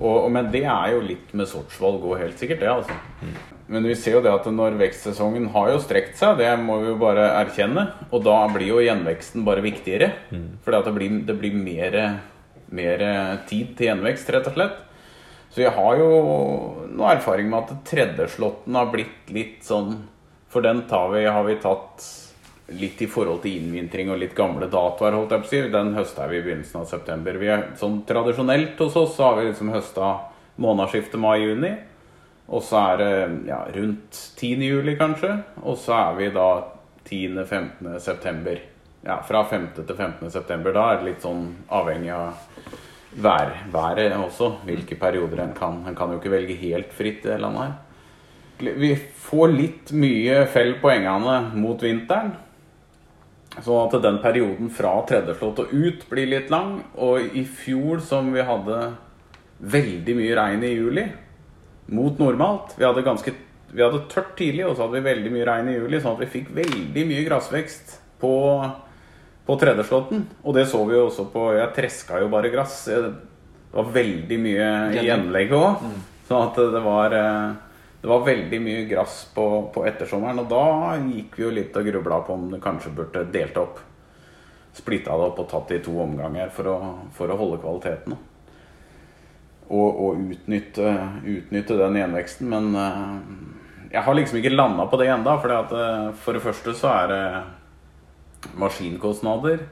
Og, 0.00 0.30
men 0.32 0.48
det 0.50 0.62
er 0.64 0.94
jo 0.94 1.02
litt 1.04 1.34
med 1.36 1.50
sortsvalg 1.50 2.00
òg, 2.00 2.16
helt 2.22 2.40
sikkert, 2.40 2.62
det. 2.62 2.70
altså. 2.72 2.96
Mm. 3.20 3.34
Men 3.72 3.88
vi 3.88 3.96
ser 3.96 4.16
jo 4.16 4.22
det 4.24 4.32
at 4.32 4.48
når 4.52 4.78
vekstsesongen 4.80 5.50
har 5.54 5.70
jo 5.74 5.82
strekt 5.84 6.16
seg, 6.20 6.40
det 6.40 6.48
må 6.60 6.78
vi 6.80 6.88
jo 6.90 6.96
bare 7.00 7.28
erkjenne. 7.42 7.84
Og 8.10 8.24
da 8.24 8.38
blir 8.52 8.72
jo 8.72 8.80
gjenveksten 8.82 9.44
bare 9.46 9.64
viktigere. 9.64 10.10
Mm. 10.32 10.48
For 10.64 10.74
det 10.74 10.96
blir, 10.96 11.20
det 11.28 11.36
blir 11.38 11.56
mer, 11.56 11.98
mer 12.72 13.04
tid 13.48 13.76
til 13.76 13.90
gjenvekst, 13.90 14.32
rett 14.32 14.48
og 14.48 14.56
slett. 14.56 14.80
Så 15.52 15.66
jeg 15.66 15.74
har 15.76 16.00
jo 16.00 16.08
noe 16.96 17.12
erfaring 17.12 17.50
med 17.52 17.66
at 17.66 17.84
tredjeslåtten 17.88 18.76
har 18.78 18.88
blitt 18.92 19.32
litt 19.34 19.60
sånn 19.66 19.98
For 20.52 20.64
den 20.64 20.84
vi, 20.88 21.24
har 21.24 21.44
vi 21.44 21.56
tatt 21.60 22.04
litt 22.72 23.00
i 23.02 23.08
forhold 23.10 23.42
til 23.42 23.58
innvintring 23.58 24.10
og 24.12 24.20
litt 24.20 24.34
gamle 24.36 24.68
datoer, 24.70 25.16
holdt 25.16 25.32
jeg 25.32 25.42
på 25.42 25.48
å 25.48 25.50
si. 25.50 25.60
Den 25.72 25.94
høsta 25.96 26.26
vi 26.28 26.38
i 26.38 26.44
begynnelsen 26.44 26.80
av 26.80 26.88
september. 26.88 27.36
Vi 27.40 27.48
er, 27.52 27.64
sånn 27.80 28.02
Tradisjonelt 28.08 28.80
hos 28.80 28.96
oss 28.96 29.16
så 29.16 29.28
har 29.28 29.40
vi 29.40 29.48
liksom 29.48 29.72
høsta 29.72 30.12
månedsskiftet 30.62 31.20
mai-juni. 31.20 31.72
Og 32.52 32.64
så 32.64 32.80
er 32.92 33.00
det 33.00 33.12
ja, 33.48 33.62
rundt 33.76 34.20
10. 34.36 34.64
juli, 34.68 34.96
kanskje. 35.00 35.34
Og 35.64 35.76
så 35.80 35.96
er 35.98 36.16
vi 36.20 36.30
da 36.36 36.48
10.-15. 37.08 37.98
september. 38.04 38.60
Ja, 39.02 39.18
fra 39.26 39.44
5. 39.48 39.68
til 39.80 39.96
15. 39.96 40.30
september. 40.30 40.76
Da 40.76 40.88
er 40.92 41.00
det 41.00 41.10
litt 41.10 41.24
sånn 41.24 41.46
avhengig 41.72 42.12
av 42.14 42.36
vær, 43.16 43.54
været 43.72 44.12
også. 44.16 44.50
Hvilke 44.64 44.96
perioder 44.96 45.42
en 45.44 45.54
kan. 45.56 45.82
En 45.88 45.96
kan 45.96 46.10
jo 46.12 46.20
ikke 46.20 46.32
velge 46.32 46.58
helt 46.60 46.92
fritt 46.92 47.26
i 47.26 47.32
det 47.32 47.40
landet 47.40 47.62
her. 47.62 48.74
Vi 48.78 48.94
får 48.94 49.52
litt 49.52 49.92
mye 49.92 50.44
fell 50.46 50.76
på 50.80 50.90
engene 50.92 51.38
mot 51.58 51.82
vinteren. 51.82 52.36
Sånn 53.60 53.82
at 53.84 53.96
den 54.00 54.20
perioden 54.22 54.70
fra 54.72 54.94
tredjeslått 55.08 55.64
og 55.64 55.72
ut 55.72 56.06
blir 56.08 56.30
litt 56.30 56.52
lang. 56.52 56.78
Og 56.94 57.34
i 57.36 57.44
fjor, 57.44 58.00
som 58.00 58.30
vi 58.32 58.44
hadde 58.46 58.78
veldig 59.62 60.14
mye 60.18 60.36
regn 60.38 60.64
i 60.66 60.72
juli, 60.72 61.04
mot 61.92 62.18
normalt 62.18 62.76
Vi 62.78 62.86
hadde, 62.86 63.02
ganske, 63.04 63.34
vi 63.72 63.82
hadde 63.82 64.06
tørt 64.10 64.36
tidlig, 64.38 64.64
og 64.66 64.76
så 64.76 64.86
hadde 64.86 65.00
vi 65.00 65.10
veldig 65.10 65.32
mye 65.34 65.48
regn 65.48 65.68
i 65.68 65.76
juli, 65.76 66.00
sånn 66.00 66.16
at 66.16 66.24
vi 66.24 66.30
fikk 66.38 66.52
veldig 66.56 67.04
mye 67.10 67.26
gressvekst 67.26 67.96
på 68.22 68.32
på 69.52 69.58
tredjeslåtten. 69.60 70.24
Og 70.42 70.56
det 70.56 70.64
så 70.70 70.80
vi 70.88 70.96
jo 70.96 71.08
også 71.10 71.28
på 71.32 71.50
Jeg 71.58 71.74
treska 71.76 72.22
jo 72.22 72.30
bare 72.32 72.52
gress. 72.52 72.84
det 72.88 73.02
var 73.72 73.92
veldig 73.92 74.38
mye 74.40 74.70
i 74.96 75.04
gjenlegget 75.04 75.58
òg. 75.58 75.84
Sånn 76.28 76.48
at 76.48 76.56
det 76.72 76.80
var 76.84 77.14
eh, 77.18 77.52
det 78.02 78.08
var 78.10 78.24
veldig 78.26 78.58
mye 78.58 78.84
gress 78.90 79.28
på, 79.34 79.44
på 79.74 79.84
ettersommeren, 79.86 80.40
og 80.42 80.48
da 80.50 80.96
gikk 81.06 81.36
vi 81.38 81.44
jo 81.44 81.52
litt 81.54 81.76
og 81.78 81.86
grubla 81.86 82.16
på 82.26 82.34
om 82.34 82.48
det 82.50 82.58
kanskje 82.64 82.90
burde 82.96 83.22
delt 83.30 83.60
opp. 83.60 83.78
Splitta 84.74 85.14
det 85.14 85.28
opp 85.28 85.38
og 85.38 85.46
tatt 85.52 85.70
det 85.70 85.78
i 85.78 85.84
to 85.86 85.94
omganger 86.02 86.50
for 86.50 86.70
å, 86.72 86.76
for 87.14 87.30
å 87.30 87.38
holde 87.38 87.60
kvaliteten. 87.62 88.16
Og, 89.68 89.86
og 89.86 90.24
utnytte, 90.34 90.96
utnytte 91.22 91.78
den 91.78 92.00
gjenveksten. 92.00 92.50
Men 92.50 92.74
eh, 92.74 93.14
jeg 93.92 94.02
har 94.08 94.18
liksom 94.18 94.40
ikke 94.40 94.56
landa 94.56 94.88
på 94.90 94.98
det 94.98 95.10
ennå. 95.12 95.36
For, 95.44 95.78
for 96.24 96.38
det 96.38 96.42
første 96.42 96.74
så 96.74 96.90
er 96.96 97.12
det 97.12 97.24
maskinkostnader. 98.58 99.64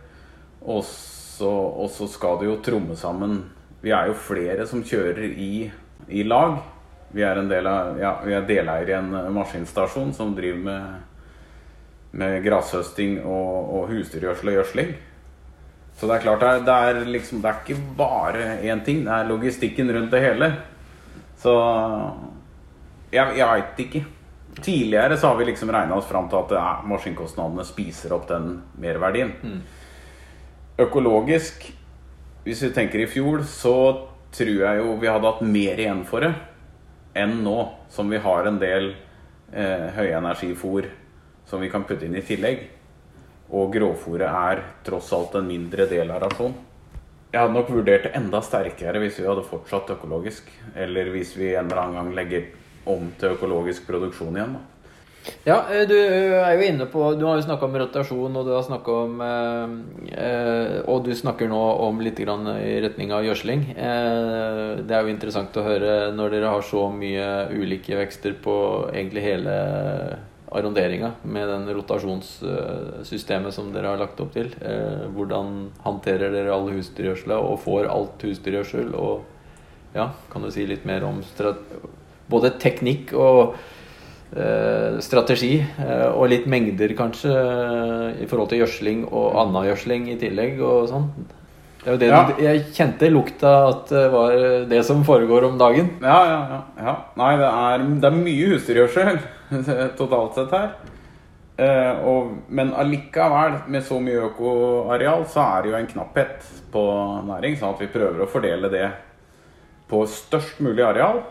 Og 0.60 0.84
så, 0.84 2.06
skal 2.12 2.40
det 2.40 2.50
jo 2.50 2.58
tromme 2.60 2.96
sammen 2.98 3.38
Vi 3.80 3.94
er 3.96 4.10
jo 4.10 4.16
flere 4.18 4.66
som 4.68 4.82
kjører 4.84 5.24
i, 5.24 5.70
i 6.08 6.24
lag. 6.26 6.58
Vi 7.16 7.22
er, 7.24 7.40
ja, 7.98 8.10
er 8.28 8.44
deleier 8.46 8.90
i 8.90 8.96
en 8.98 9.14
maskinstasjon 9.34 10.12
som 10.14 10.34
driver 10.36 10.60
med, 10.66 10.98
med 12.12 12.42
grashøsting 12.44 13.22
og, 13.24 13.72
og 13.78 13.88
husdyrgjødsel 13.94 14.52
og 14.52 14.58
gjødsling. 14.58 14.92
Så 15.96 16.06
det 16.06 16.18
er 16.18 16.22
klart, 16.24 16.44
det 16.44 16.50
er, 16.50 16.60
det 16.64 16.76
er, 16.76 17.08
liksom, 17.12 17.40
det 17.40 17.50
er 17.50 17.64
ikke 17.64 17.96
bare 17.96 18.44
én 18.64 18.84
ting. 18.84 19.02
Det 19.04 19.12
er 19.16 19.28
logistikken 19.28 19.90
rundt 19.96 20.12
det 20.12 20.22
hele. 20.22 20.52
Så 21.40 21.56
jeg, 23.12 23.32
jeg 23.36 23.48
veit 23.48 23.82
ikke. 23.84 24.04
Tidligere 24.58 25.16
så 25.16 25.30
har 25.30 25.36
vi 25.38 25.46
liksom 25.48 25.70
regna 25.72 25.96
oss 25.96 26.08
fram 26.10 26.28
til 26.28 26.40
at 26.40 26.54
ja, 26.56 26.68
maskinkostnadene 26.90 27.64
spiser 27.68 28.14
opp 28.16 28.26
den 28.28 28.56
merverdien. 28.82 29.32
Mm. 29.42 29.60
Økologisk, 30.80 31.68
hvis 32.44 32.64
vi 32.66 32.72
tenker 32.74 33.04
i 33.04 33.08
fjor, 33.10 33.44
så 33.46 33.76
tror 34.34 34.56
jeg 34.64 34.80
jo 34.80 34.96
vi 35.00 35.10
hadde 35.10 35.30
hatt 35.30 35.44
mer 35.44 35.80
igjen 35.80 36.02
for 36.08 36.26
det 36.26 36.34
enn 37.18 37.40
nå, 37.42 37.56
som 37.90 38.10
vi 38.10 38.20
har 38.22 38.46
en 38.46 38.60
del 38.62 38.92
eh, 39.50 39.88
høyenergifôr 39.96 40.86
som 41.50 41.60
vi 41.60 41.70
kan 41.70 41.84
putte 41.84 42.06
inn 42.06 42.14
i 42.14 42.22
tillegg. 42.22 42.68
Og 43.50 43.72
grovfòret 43.74 44.28
er 44.30 44.62
tross 44.86 45.10
alt 45.16 45.34
en 45.40 45.48
mindre 45.48 45.88
del 45.90 46.10
av 46.14 46.22
rasjonen. 46.22 46.54
Jeg 47.30 47.44
hadde 47.44 47.54
nok 47.54 47.68
vurdert 47.70 48.06
det 48.06 48.14
enda 48.18 48.40
sterkere 48.42 49.02
hvis 49.02 49.18
vi 49.20 49.26
hadde 49.26 49.46
fortsatt 49.46 49.90
økologisk. 49.94 50.46
Eller 50.74 51.10
hvis 51.14 51.36
vi 51.38 51.52
en 51.54 51.66
eller 51.66 51.82
annen 51.82 51.98
gang 51.98 52.12
legger 52.14 52.46
om 52.90 53.08
til 53.20 53.36
økologisk 53.36 53.88
produksjon 53.88 54.36
igjen. 54.36 54.58
da. 54.58 54.66
Ja, 55.44 55.58
eh, 55.68 55.84
du 55.88 55.94
er 55.94 56.54
jo 56.56 56.64
inne 56.64 56.86
på 56.88 57.02
Du 57.18 57.26
har 57.26 57.36
jo 57.36 57.44
snakka 57.44 57.66
om 57.66 57.76
rotasjon, 57.82 58.36
og 58.36 58.46
du 58.46 58.54
har 58.54 58.64
snakka 58.64 58.94
om 59.04 59.20
eh, 59.24 59.74
eh, 60.16 60.78
Og 60.88 61.04
du 61.04 61.12
snakker 61.16 61.50
nå 61.50 61.60
om 61.84 62.00
litt 62.00 62.18
grann 62.20 62.48
i 62.56 62.78
retning 62.80 63.12
av 63.12 63.26
gjødsling. 63.26 63.66
Eh, 63.76 64.80
det 64.80 64.96
er 64.96 65.04
jo 65.04 65.12
interessant 65.12 65.56
å 65.60 65.66
høre 65.66 66.10
når 66.16 66.36
dere 66.36 66.54
har 66.54 66.64
så 66.64 66.86
mye 66.94 67.28
ulike 67.52 68.00
vekster 68.00 68.36
på 68.42 68.56
egentlig 68.94 69.26
hele 69.28 69.60
arronderinga 70.50 71.12
med 71.22 71.48
den 71.48 71.68
rotasjonssystemet 71.76 73.54
som 73.54 73.70
dere 73.74 73.92
har 73.92 74.00
lagt 74.00 74.20
opp 74.22 74.32
til. 74.34 74.50
Eh, 74.60 75.06
hvordan 75.14 75.70
håndterer 75.84 76.32
dere 76.34 76.54
alle 76.54 76.74
husdyrgjødsla 76.78 77.38
og 77.44 77.60
får 77.62 77.90
alt 77.92 78.24
husdyrgjødsel? 78.26 78.90
Og 78.98 79.94
ja, 79.94 80.10
kan 80.32 80.42
du 80.42 80.50
si 80.50 80.66
litt 80.66 80.86
mer 80.88 81.06
om 81.06 81.22
både 82.30 82.54
teknikk 82.62 83.14
og 83.18 83.58
Eh, 84.30 85.00
strategi 85.02 85.56
eh, 85.58 86.06
og 86.06 86.28
litt 86.30 86.44
mengder, 86.46 86.92
kanskje, 86.94 87.32
i 88.22 88.28
forhold 88.30 88.52
til 88.52 88.60
gjødsling 88.60 89.00
og 89.08 89.34
annen 89.40 89.64
gjødsling 89.66 90.04
i 90.12 90.18
tillegg 90.20 90.60
og 90.62 90.84
sånn. 90.86 91.08
Det 91.80 91.88
er 91.88 91.96
jo 91.96 91.98
det 91.98 92.10
Ja. 92.12 92.20
du, 92.28 92.42
jeg 92.44 92.60
kjente 92.76 93.10
lukta 93.10 93.50
at 93.72 93.88
det 93.90 94.04
var 94.12 94.36
det 94.70 94.84
som 94.86 95.02
foregår 95.02 95.48
om 95.48 95.58
dagen. 95.58 95.90
Ja, 95.98 96.20
ja, 96.28 96.38
ja. 96.52 96.60
ja. 96.78 96.94
Nei, 97.18 97.32
det 97.40 97.48
er, 97.48 97.86
det 98.04 98.06
er 98.06 98.20
mye 98.20 98.52
husdyrgjødsel 98.52 99.18
totalt 99.98 100.38
sett 100.38 100.54
her. 100.54 100.70
Eh, 101.58 102.06
og, 102.06 102.30
men 102.54 102.70
allikevel, 102.70 103.64
med 103.66 103.82
så 103.82 103.98
mye 103.98 104.28
økoareal, 104.30 105.26
så 105.26 105.42
er 105.56 105.66
det 105.66 105.72
jo 105.72 105.78
en 105.80 105.90
knapphet 105.90 106.46
på 106.70 106.86
næring. 107.26 107.58
Sånn 107.58 107.74
at 107.74 107.82
vi 107.82 107.90
prøver 107.90 108.22
å 108.22 108.30
fordele 108.30 108.70
det 108.70 108.86
på 109.90 110.06
størst 110.06 110.62
mulig 110.62 110.86
areal. 110.86 111.24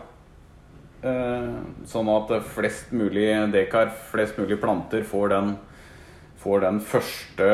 Eh, 1.00 1.52
sånn 1.88 2.08
at 2.12 2.32
flest 2.52 2.90
mulig 2.92 3.30
dekar, 3.54 3.88
flest 4.10 4.36
mulig 4.36 4.58
planter 4.60 5.04
får 5.08 5.30
den, 5.32 5.54
får 6.42 6.60
den 6.66 6.80
første 6.84 7.46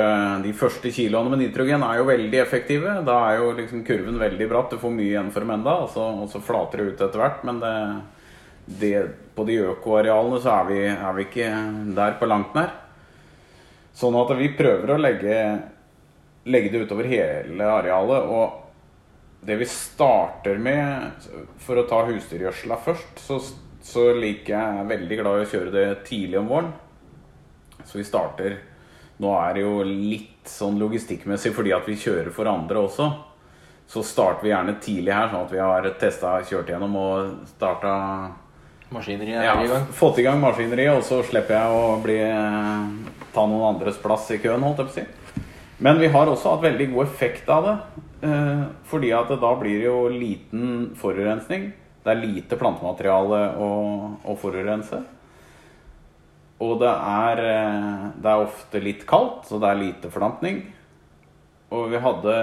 De 0.42 0.50
første 0.54 0.90
kiloene 0.90 1.30
med 1.30 1.44
nitrogen 1.44 1.84
er 1.86 2.00
jo 2.00 2.08
veldig 2.10 2.40
effektive. 2.42 2.96
Da 3.06 3.20
er 3.28 3.38
jo 3.38 3.52
liksom 3.54 3.84
kurven 3.86 4.18
veldig 4.18 4.50
bratt. 4.50 4.74
Du 4.74 4.82
får 4.82 4.94
mye 4.94 5.12
igjen 5.12 5.30
for 5.34 5.46
dem 5.46 5.54
enda, 5.54 5.76
og 5.84 5.94
så, 5.94 6.08
og 6.24 6.30
så 6.32 6.42
flater 6.42 6.82
det 6.82 6.88
ut 6.90 7.06
etter 7.06 7.22
hvert. 7.22 7.46
Men 7.46 7.62
det, 7.62 7.76
det, 8.82 8.92
på 9.38 9.46
de 9.46 9.60
økoarealene 9.70 10.42
så 10.42 10.58
er 10.58 10.68
vi, 10.72 10.82
er 10.90 11.16
vi 11.16 11.28
ikke 11.28 11.54
der 11.94 12.18
på 12.18 12.30
langt 12.30 12.58
nær. 12.58 12.74
Sånn 13.96 14.18
at 14.18 14.34
vi 14.36 14.52
prøver 14.58 14.92
å 14.92 15.00
legge, 15.00 15.40
legge 16.50 16.74
det 16.74 16.86
utover 16.86 17.06
hele 17.08 17.74
arealet. 17.78 18.26
og 18.26 18.65
det 19.46 19.56
vi 19.60 19.66
starter 19.70 20.58
med, 20.58 21.10
for 21.62 21.78
å 21.78 21.86
ta 21.88 22.02
husdyrgjødsla 22.08 22.78
først, 22.82 23.20
så, 23.22 23.38
så 23.86 24.08
liker 24.16 24.56
jeg 24.56 24.80
er 24.80 24.88
veldig 24.90 25.18
glad 25.20 25.38
i 25.38 25.44
å 25.44 25.50
kjøre 25.52 25.74
det 25.74 25.84
tidlig 26.08 26.40
om 26.40 26.50
våren. 26.50 26.72
Så 27.86 28.00
vi 28.00 28.08
starter 28.08 28.58
Nå 29.22 29.30
er 29.32 29.54
det 29.56 29.62
jo 29.62 29.76
litt 29.86 30.50
sånn 30.50 30.74
logistikkmessig 30.76 31.54
fordi 31.56 31.70
at 31.72 31.86
vi 31.88 31.94
kjører 31.96 32.28
for 32.36 32.50
andre 32.50 32.82
også. 32.84 33.06
Så 33.88 34.02
starter 34.04 34.44
vi 34.44 34.50
gjerne 34.50 34.74
tidlig 34.82 35.14
her, 35.14 35.30
sånn 35.30 35.46
at 35.46 35.54
vi 35.54 35.62
har 35.62 35.86
testa, 35.96 36.34
kjørt 36.44 36.68
gjennom 36.68 36.98
og 37.00 37.46
starta 37.54 37.94
Maskineriet 38.92 39.40
er 39.40 39.46
ja, 39.48 39.54
i 39.64 39.70
gang. 39.70 39.86
fått 39.90 40.20
i 40.20 40.24
gang 40.26 40.36
maskineriet, 40.38 40.94
og 40.94 41.02
så 41.02 41.22
slipper 41.26 41.56
jeg 41.56 41.78
å 41.78 41.96
bli, 42.04 42.18
ta 43.34 43.46
noen 43.48 43.64
andres 43.72 43.96
plass 43.98 44.28
i 44.30 44.38
køen, 44.38 44.62
holdt 44.62 44.82
jeg 44.82 44.90
på 44.90 44.92
å 44.92 44.98
si. 45.00 45.25
Men 45.78 45.98
vi 46.00 46.08
har 46.08 46.28
også 46.30 46.54
hatt 46.54 46.64
veldig 46.64 46.86
god 46.94 47.04
effekt 47.04 47.50
av 47.52 47.66
det. 47.66 47.76
Eh, 48.28 48.62
fordi 48.88 49.10
at 49.12 49.28
da 49.28 49.50
blir 49.60 49.82
det 49.82 49.88
jo 49.90 49.98
liten 50.08 50.94
forurensning. 50.96 51.68
Det 52.04 52.12
er 52.12 52.22
lite 52.22 52.56
plantemateriale 52.56 53.42
å, 53.60 53.68
å 54.24 54.36
forurense. 54.40 55.02
Og 56.64 56.78
det 56.80 56.88
er, 56.88 57.42
eh, 57.44 58.06
det 58.16 58.32
er 58.32 58.46
ofte 58.46 58.80
litt 58.80 59.04
kaldt, 59.08 59.44
så 59.50 59.60
det 59.60 59.68
er 59.68 59.82
lite 59.82 60.12
fordampning. 60.12 60.62
Og 61.76 61.90
vi 61.90 61.98
hadde, 62.00 62.34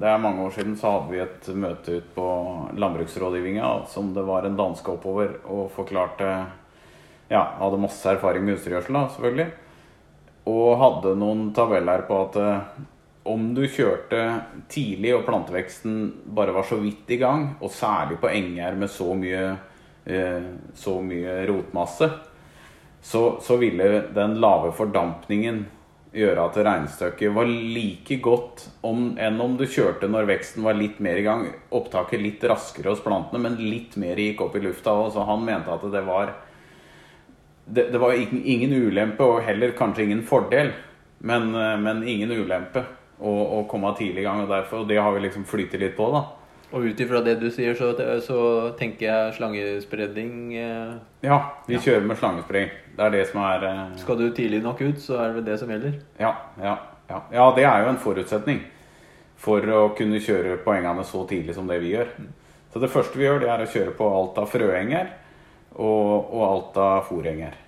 det 0.00 0.08
er 0.08 0.22
mange 0.22 0.42
år 0.46 0.54
siden, 0.56 0.74
så 0.80 0.96
hadde 0.96 1.12
vi 1.12 1.20
et 1.22 1.48
møte 1.54 1.98
ut 2.00 2.06
på 2.16 2.26
landbruksrådgivninga 2.80 3.72
som 3.92 4.14
det 4.16 4.24
var 4.26 4.48
en 4.48 4.56
danske 4.58 4.94
oppover 4.94 5.36
og 5.44 5.70
forklarte 5.76 6.32
Ja, 7.32 7.46
hadde 7.60 7.78
masse 7.80 8.04
erfaring 8.10 8.42
med 8.44 8.58
husdyrgjødsel, 8.58 8.96
selvfølgelig. 9.14 9.52
Og 10.50 10.78
hadde 10.80 11.14
noen 11.18 11.50
tabeller 11.54 12.02
på 12.08 12.18
at 12.24 12.38
eh, 12.40 12.80
om 13.30 13.52
du 13.54 13.62
kjørte 13.70 14.22
tidlig 14.72 15.12
og 15.14 15.26
planteveksten 15.28 15.98
bare 16.34 16.54
var 16.56 16.66
så 16.66 16.80
vidt 16.82 17.10
i 17.14 17.20
gang, 17.20 17.52
og 17.62 17.70
særlig 17.70 18.18
på 18.22 18.30
enger 18.32 18.78
med 18.78 18.90
så 18.90 19.12
mye, 19.14 19.44
eh, 20.04 20.48
så 20.74 20.96
mye 21.04 21.36
rotmasse, 21.50 22.10
så, 23.02 23.22
så 23.42 23.58
ville 23.58 24.08
den 24.14 24.36
lave 24.42 24.72
fordampningen 24.74 25.64
gjøre 26.12 26.44
at 26.44 26.58
regnestykket 26.60 27.32
var 27.32 27.48
like 27.48 28.18
godt 28.22 28.66
om, 28.84 29.14
enn 29.16 29.40
om 29.40 29.54
du 29.56 29.64
kjørte 29.64 30.10
når 30.10 30.28
veksten 30.28 30.64
var 30.66 30.76
litt 30.76 31.00
mer 31.02 31.18
i 31.18 31.24
gang. 31.24 31.46
Opptaket 31.72 32.20
litt 32.20 32.44
raskere 32.44 32.92
hos 32.92 33.02
plantene, 33.04 33.40
men 33.46 33.60
litt 33.62 33.96
mer 34.00 34.20
gikk 34.20 34.44
opp 34.44 34.58
i 34.58 34.62
lufta. 34.64 34.94
Så 35.10 35.24
han 35.28 35.46
mente 35.46 35.72
at 35.72 35.86
det 35.94 36.04
var 36.06 36.34
det, 37.64 37.90
det 37.92 37.98
var 37.98 38.12
ingen, 38.12 38.42
ingen 38.44 38.72
ulempe, 38.72 39.24
og 39.24 39.42
heller 39.46 39.74
kanskje 39.78 40.06
ingen 40.08 40.22
fordel, 40.26 40.72
men, 41.18 41.54
eh, 41.54 41.78
men 41.80 42.02
ingen 42.08 42.32
ulempe 42.34 42.84
å, 43.18 43.32
å 43.32 43.64
komme 43.70 43.94
tidlig 43.98 44.24
i 44.24 44.26
gang. 44.26 44.44
Og, 44.44 44.50
derfor, 44.50 44.82
og 44.82 44.90
det 44.90 45.00
har 45.00 45.14
vi 45.14 45.26
liksom 45.26 45.46
flyttet 45.48 45.82
litt 45.82 45.96
på, 45.98 46.08
da. 46.14 46.24
Og 46.72 46.86
ut 46.88 47.00
ifra 47.04 47.20
det 47.20 47.34
du 47.36 47.50
sier, 47.52 47.76
så, 47.76 47.90
så 48.24 48.38
tenker 48.78 49.06
jeg 49.06 49.34
slangespredning 49.36 50.54
eh, 50.56 50.94
Ja, 51.26 51.38
vi 51.68 51.76
kjører 51.76 52.06
med 52.08 52.16
slangespredning. 52.20 52.72
Det 52.96 53.04
er 53.06 53.12
det 53.12 53.26
som 53.28 53.42
er 53.44 53.66
eh, 53.68 53.82
Skal 54.00 54.20
du 54.20 54.30
tidlig 54.32 54.62
nok 54.64 54.80
ut, 54.80 55.00
så 55.00 55.20
er 55.20 55.36
det 55.36 55.46
det 55.50 55.58
som 55.60 55.72
gjelder. 55.72 55.98
Ja, 56.20 56.32
ja, 56.62 56.78
ja. 57.12 57.24
ja, 57.34 57.48
det 57.56 57.66
er 57.68 57.84
jo 57.84 57.92
en 57.92 58.00
forutsetning 58.00 58.62
for 59.42 59.66
å 59.74 59.82
kunne 59.98 60.22
kjøre 60.22 60.60
poengene 60.64 61.04
så 61.04 61.26
tidlig 61.28 61.56
som 61.56 61.68
det 61.68 61.80
vi 61.82 61.92
gjør. 61.92 62.08
Så 62.72 62.80
det 62.80 62.92
første 62.92 63.20
vi 63.20 63.26
gjør, 63.26 63.42
det 63.42 63.50
er 63.52 63.64
å 63.64 63.68
kjøre 63.68 63.94
på 63.98 64.08
alt 64.08 64.40
av 64.40 64.48
frøenger 64.48 65.10
og, 65.76 66.32
og 66.32 66.44
alt 66.46 66.78
av 66.82 67.02
fòrenger. 67.08 67.58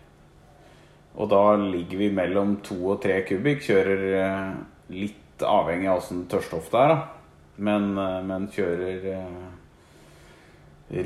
Og 1.15 1.29
da 1.31 1.43
ligger 1.61 2.01
vi 2.01 2.11
mellom 2.15 2.57
to 2.67 2.79
og 2.91 3.03
tre 3.05 3.21
kubikk. 3.27 3.63
Kjører 3.69 4.07
eh, 4.19 4.55
litt 4.95 5.45
avhengig 5.47 5.91
av 5.91 6.01
åssen 6.01 6.25
tørrstoffet 6.31 6.81
er, 6.81 6.95
da. 6.95 7.43
Men, 7.65 7.93
eh, 7.99 8.23
men 8.27 8.49
kjører 8.55 9.07
og 9.11 9.53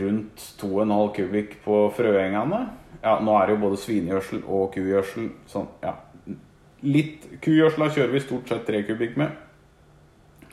rundt 0.01 0.43
2,5 0.61 1.13
kubikk 1.17 1.59
på 1.65 1.81
frøengene. 1.97 2.61
Ja, 3.03 3.19
nå 3.23 3.35
er 3.39 3.47
det 3.47 3.57
jo 3.57 3.63
både 3.63 3.81
svinegjødsel 3.81 4.43
og 4.45 4.73
kugjødsel. 4.75 5.31
Sånn, 5.49 5.69
ja. 5.85 5.95
Litt 6.87 7.27
kugjødsla 7.45 7.91
kjører 7.95 8.15
vi 8.15 8.25
stort 8.25 8.51
sett 8.51 8.67
3 8.69 8.83
kubikk 8.89 9.17
med. 9.21 9.37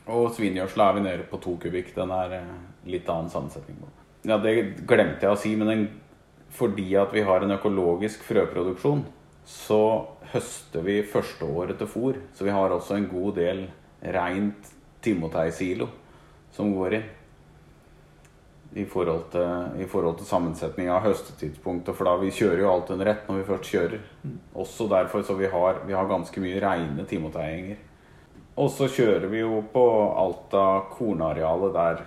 Og 0.05 0.29
svinegjødsla 0.37 0.89
er 0.89 0.97
vi 0.97 1.05
nede 1.07 1.27
på 1.29 1.41
2 1.41 1.57
kubikk. 1.65 1.93
Den 1.97 2.13
er, 2.13 2.39
litt 2.85 3.09
annen 3.09 3.31
sammensetning. 3.33 3.79
Ja, 4.25 4.37
det 4.41 4.85
glemte 4.85 5.25
jeg 5.25 5.33
å 5.33 5.39
si, 5.39 5.55
men 5.57 5.71
den, 5.71 5.85
fordi 6.55 6.93
at 6.99 7.13
vi 7.13 7.23
har 7.27 7.43
en 7.43 7.55
økologisk 7.57 8.23
frøproduksjon, 8.27 9.03
så 9.45 9.81
høster 10.33 10.85
vi 10.85 11.01
første 11.05 11.45
året 11.45 11.77
til 11.79 11.89
fôr. 11.89 12.17
Så 12.33 12.47
vi 12.47 12.53
har 12.55 12.73
også 12.73 12.97
en 12.97 13.09
god 13.11 13.35
del 13.37 13.67
reint 14.01 14.71
timotei-silo 15.05 15.87
som 16.55 16.73
går 16.75 16.99
inn. 16.99 17.05
I 18.75 18.83
forhold, 18.91 19.29
til, 19.31 19.79
I 19.79 19.85
forhold 19.87 20.17
til 20.19 20.27
sammensetning 20.27 20.89
av 20.91 21.05
høstetidspunktet. 21.05 21.95
For 21.95 22.09
da 22.09 22.17
vi 22.19 22.33
kjører 22.35 22.65
jo 22.65 22.71
alt 22.73 22.89
under 22.91 23.07
ett 23.07 23.29
når 23.29 23.37
vi 23.37 23.45
først 23.47 23.69
kjører. 23.71 24.01
Også 24.51 24.89
derfor 24.91 25.23
så 25.23 25.37
vi 25.39 25.47
har 25.47 25.79
vi 25.87 25.95
har 25.95 26.09
ganske 26.09 26.43
mye 26.43 26.59
reine 26.59 27.05
timotei-enger. 27.07 27.77
Og 28.59 28.67
så 28.71 28.89
kjører 28.91 29.29
vi 29.31 29.45
jo 29.45 29.61
på 29.71 29.85
alt 30.19 30.53
av 30.59 30.89
kornarealet 30.95 31.73
der 31.75 32.03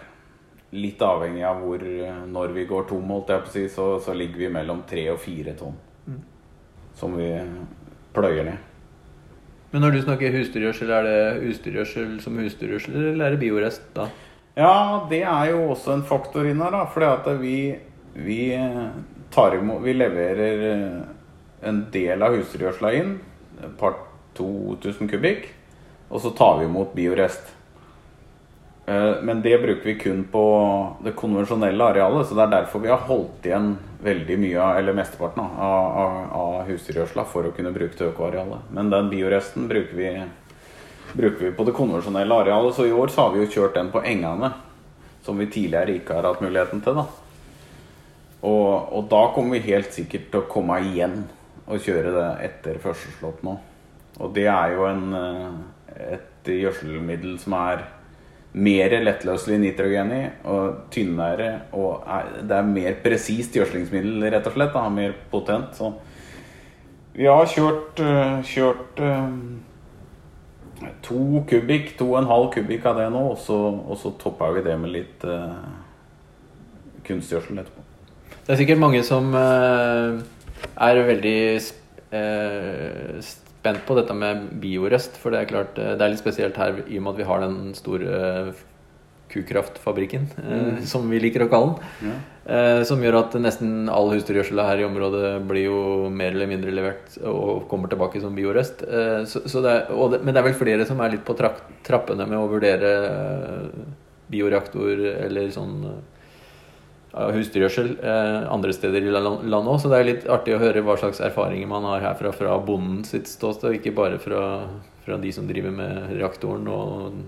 Litt 0.77 1.01
avhengig 1.01 1.45
av 1.49 1.63
hvor, 1.65 1.83
når 2.29 2.53
vi 2.53 2.67
går 2.69 2.89
tom, 2.91 3.09
holdt 3.15 3.31
jeg 3.33 3.45
på 3.45 3.49
å 3.49 3.55
si, 3.55 3.67
så, 3.73 3.87
så 4.05 4.13
ligger 4.17 4.43
vi 4.45 4.51
mellom 4.53 4.83
tre 4.89 5.07
og 5.15 5.21
fire 5.23 5.55
tonn. 5.57 5.77
Som 6.99 7.17
vi 7.17 7.31
pløyer 8.13 8.45
ned. 8.51 8.69
Men 9.73 9.85
når 9.85 9.97
du 9.97 10.01
snakker 10.03 10.33
husdyrgjødsel, 10.33 10.91
er 10.93 11.05
det 11.05 11.19
husdyrgjødsel 11.43 12.15
som 12.25 12.39
husdyrgjødsel, 12.41 12.97
eller 13.13 13.27
er 13.27 13.37
det 13.37 13.43
biorest 13.43 13.85
da? 13.97 14.09
Ja, 14.59 15.05
det 15.11 15.23
er 15.29 15.51
jo 15.53 15.67
også 15.75 15.93
en 15.95 16.07
faktor 16.09 16.49
inn 16.49 16.63
her, 16.65 16.73
da. 16.75 16.87
Fordi 16.91 17.09
at 17.09 17.29
vi, 17.43 17.59
vi 18.17 18.41
tar 19.31 19.59
imot 19.59 19.83
Vi 19.85 19.93
leverer 19.93 20.65
en 21.69 21.83
del 21.93 22.25
av 22.25 22.37
husdyrgjødsla 22.37 22.93
inn, 22.97 23.19
et 23.61 23.77
par 23.81 23.99
2000 24.39 25.11
kubikk, 25.11 25.51
og 26.09 26.23
så 26.25 26.33
tar 26.37 26.61
vi 26.61 26.69
imot 26.69 26.95
biorest. 26.97 27.55
Eh, 28.89 29.23
men 29.23 29.43
det 29.43 29.59
bruker 29.59 29.85
vi 29.85 29.99
kun 29.99 30.25
på 30.25 30.43
det 31.05 31.13
konvensjonelle 31.13 31.85
arealet, 31.85 32.27
så 32.27 32.37
det 32.37 32.47
er 32.47 32.55
derfor 32.55 32.81
vi 32.81 32.89
har 32.89 33.03
holdt 33.05 33.45
igjen 33.45 33.75
veldig 34.01 34.39
mye 34.41 34.61
av, 34.65 34.79
eller 34.81 34.97
mesteparten 34.97 35.43
av, 35.45 35.99
av, 36.03 36.15
av 36.39 36.55
husdyrgjødsla 36.71 37.25
for 37.29 37.49
å 37.49 37.53
kunne 37.53 37.75
bruke 37.75 37.99
til 37.99 38.09
økoarealet. 38.09 38.71
Men 38.73 38.89
den 38.95 39.11
bioresten 39.13 39.67
bruker 39.69 39.99
vi, 39.99 40.13
bruker 41.13 41.43
vi, 41.43 41.51
på 41.59 41.67
det 41.69 41.75
konvensjonelle 41.77 42.41
arealet, 42.45 42.79
så 42.79 42.87
i 42.89 42.95
år 42.95 43.13
så 43.13 43.27
har 43.27 43.35
vi 43.35 43.43
jo 43.43 43.51
kjørt 43.59 43.77
den 43.77 43.93
på 43.93 44.03
engene. 44.09 44.55
Som 45.27 45.43
vi 45.43 45.51
tidligere 45.53 45.99
ikke 45.99 46.17
har 46.17 46.25
hatt 46.25 46.41
muligheten 46.41 46.81
til. 46.81 47.03
da. 47.03 47.05
Og, 48.49 48.71
og 48.95 49.09
da 49.11 49.21
kommer 49.35 49.59
vi 49.59 49.75
helt 49.75 49.93
sikkert 49.93 50.31
til 50.31 50.41
å 50.41 50.49
komme 50.49 50.79
igjen 50.87 51.27
og 51.67 51.85
kjøre 51.85 52.15
det 52.15 52.29
etter 52.47 52.81
førsteslått 52.81 53.45
nå. 53.45 53.59
Og 54.23 54.33
det 54.33 54.47
er 54.49 54.73
jo 54.79 54.87
en, 54.89 55.07
eh, 55.19 56.13
et 56.15 56.53
gjødselmiddel 56.55 57.37
som 57.43 57.59
er 57.59 57.85
mer 58.59 58.95
lettløselig 59.03 59.59
nitrogen 59.63 60.13
i 60.15 60.21
og 60.49 60.91
tynnere. 60.95 61.51
Og 61.79 62.05
er, 62.07 62.31
det 62.43 62.57
er 62.57 62.69
mer 62.69 62.99
presist 63.05 63.57
gjødslingsmiddel, 63.57 64.27
rett 64.33 64.47
og 64.49 64.57
slett. 64.57 64.75
Da, 64.75 64.85
mer 64.93 65.17
potent. 65.33 65.77
Så 65.79 65.93
vi 67.19 67.27
har 67.27 67.49
kjørt, 67.51 67.99
uh, 68.03 68.39
kjørt 68.47 69.03
uh, 69.03 69.33
to 71.03 71.43
kubikk, 71.51 71.97
to 71.99 72.13
og 72.13 72.21
en 72.23 72.31
halv 72.31 72.53
kubikk 72.55 72.87
av 72.87 73.01
det 73.01 73.09
nå, 73.15 73.25
og 73.33 73.39
så, 73.43 73.59
og 73.59 73.99
så 73.99 74.15
toppa 74.21 74.53
vi 74.55 74.63
det 74.67 74.77
med 74.79 74.95
litt 74.95 75.27
uh, 75.27 75.59
kunstgjødsel 77.09 77.59
etterpå. 77.65 77.83
Det 78.47 78.55
er 78.55 78.61
sikkert 78.63 78.81
mange 78.81 79.03
som 79.05 79.35
er 79.37 81.01
veldig 81.05 81.41
spent 83.59 83.85
på 83.87 83.97
dette 83.99 84.15
med 84.15 84.49
biorest. 84.63 85.19
For 85.21 85.35
det 85.35 85.43
er 85.43 85.53
klart 85.53 85.79
eh, 85.79 85.95
det 85.99 86.05
er 86.05 86.15
litt 86.15 86.23
spesielt 86.23 86.59
her 86.61 86.83
i 86.87 86.99
og 86.99 87.05
med 87.05 87.15
at 87.15 87.21
vi 87.21 87.29
har 87.29 87.45
den 87.45 87.61
store 87.79 88.19
eh, 88.19 88.65
kukraftfabrikken, 89.29 90.29
eh, 90.41 90.67
mm. 90.69 90.83
som 90.89 91.09
vi 91.11 91.21
liker 91.21 91.45
å 91.45 91.53
kalle 91.53 91.75
den. 91.77 92.11
Ja. 92.11 92.19
Som 92.89 93.03
gjør 93.05 93.19
at 93.19 93.35
nesten 93.37 93.91
all 93.93 94.07
husdyrgjødsel 94.15 94.63
her 94.65 94.81
i 94.81 94.85
området 94.87 95.35
blir 95.45 95.67
jo 95.67 95.81
mer 96.09 96.33
eller 96.33 96.49
mindre 96.49 96.73
levert 96.73 97.19
og 97.21 97.67
kommer 97.69 97.93
tilbake 97.93 98.23
som 98.23 98.33
biorest. 98.33 98.81
Så, 99.29 99.43
så 99.53 99.61
det 99.61 99.75
er, 99.75 99.91
det, 100.15 100.23
men 100.23 100.33
det 100.33 100.41
er 100.41 100.47
vel 100.47 100.57
flere 100.57 100.87
som 100.89 101.03
er 101.05 101.13
litt 101.13 101.27
på 101.29 101.37
trappene 101.37 102.25
med 102.25 102.39
å 102.39 102.47
vurdere 102.49 102.95
bioreaktor 104.33 105.05
eller 105.27 105.53
sånn 105.53 105.77
husdyrgjødsel 107.13 107.95
eh, 108.05 108.53
andre 108.53 108.73
steder 108.77 109.07
i 109.07 109.13
landet 109.13 109.49
òg. 109.49 109.81
Så 109.81 109.91
det 109.91 109.99
er 109.99 110.09
litt 110.09 110.29
artig 110.31 110.57
å 110.57 110.61
høre 110.63 110.85
hva 110.85 110.99
slags 111.01 111.23
erfaringer 111.25 111.71
man 111.71 111.87
har 111.89 112.05
herfra 112.05 112.33
fra 112.37 112.59
bonden 112.61 113.03
sitt 113.09 113.31
ståsted, 113.31 113.79
ikke 113.79 113.97
bare 113.97 114.21
fra, 114.23 114.43
fra, 115.07 115.19
de 115.21 115.33
som 115.33 115.49
driver 115.49 115.75
med 115.75 116.13
reaktoren 116.19 116.69
og 116.69 117.21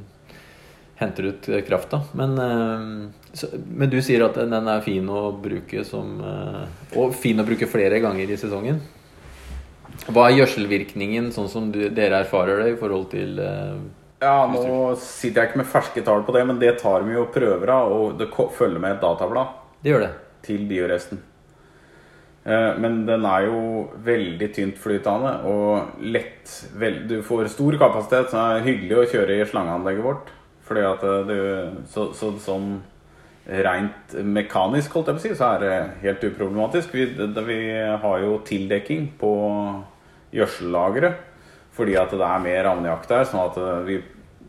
henter 1.00 1.30
ut 1.30 1.50
krafta. 1.66 2.02
Men, 2.12 2.36
eh, 2.38 3.52
men, 3.64 3.90
du 3.90 4.00
sier 4.04 4.26
at 4.26 4.36
den 4.36 4.68
er 4.68 4.84
fin 4.84 5.08
å 5.08 5.30
bruke 5.32 5.84
som 5.88 6.18
eh, 6.20 6.98
Og 7.00 7.14
fin 7.16 7.40
å 7.40 7.46
bruke 7.46 7.70
flere 7.70 8.02
ganger 8.04 8.30
i 8.30 8.40
sesongen. 8.40 8.82
Hva 10.10 10.28
er 10.28 10.38
gjødselvirkningen, 10.40 11.28
sånn 11.32 11.48
som 11.52 11.72
du, 11.72 11.82
dere 11.92 12.22
erfarer 12.24 12.62
det, 12.62 12.74
i 12.74 12.78
forhold 12.80 13.10
til 13.12 13.40
eh, 13.42 13.80
ja, 14.20 14.44
nå 14.44 14.92
sitter 15.00 15.40
jeg 15.40 15.48
ikke 15.48 15.60
med 15.62 15.68
ferske 15.72 16.02
tall 16.04 16.26
på 16.26 16.34
det, 16.36 16.42
men 16.44 16.58
det 16.60 16.74
tar 16.82 17.06
vi 17.06 17.14
jo 17.14 17.22
prøver 17.32 17.70
av, 17.72 17.92
og 17.96 18.18
det 18.20 18.28
følger 18.28 18.76
med 18.76 18.98
et 18.98 19.00
datablad. 19.00 19.59
Det 19.80 19.92
gjør 19.92 20.06
det. 20.06 20.12
Til 20.44 20.64
bioresten. 20.68 21.20
Eh, 22.44 22.78
men 22.80 23.02
den 23.08 23.24
er 23.28 23.46
jo 23.48 23.60
veldig 24.04 24.48
tynt 24.56 24.78
flytende 24.80 25.32
og 25.48 26.00
lett 26.00 26.48
Du 27.08 27.18
får 27.22 27.50
stor 27.52 27.76
kapasitet, 27.80 28.30
så 28.30 28.36
det 28.36 28.60
er 28.60 28.68
hyggelig 28.68 28.96
å 28.96 29.08
kjøre 29.12 29.36
i 29.36 29.48
slangeanlegget 29.48 30.06
vårt. 30.06 30.32
Fordi 30.68 30.86
at 30.86 31.04
eh, 31.04 31.20
det, 31.28 31.40
så, 31.92 32.08
så, 32.16 32.32
sånn 32.40 32.72
rent 33.50 34.14
mekanisk, 34.22 34.92
holdt 34.94 35.10
jeg 35.10 35.16
på 35.16 35.20
å 35.20 35.24
si, 35.24 35.34
så 35.36 35.46
er 35.54 35.62
det 35.64 35.76
helt 36.04 36.24
uproblematisk. 36.28 36.92
Vi, 36.94 37.06
det, 37.18 37.44
vi 37.44 37.60
har 38.04 38.24
jo 38.24 38.38
tildekking 38.46 39.10
på 39.20 39.32
gjødsellageret 40.36 41.26
fordi 41.74 41.94
at 41.96 42.10
det 42.12 42.26
er 42.26 42.42
mer 42.42 42.66
ammoniakk 42.68 43.06
der. 43.08 43.24
Sånn 43.28 43.44
at 43.44 43.56
eh, 43.60 43.84
vi, 43.86 44.00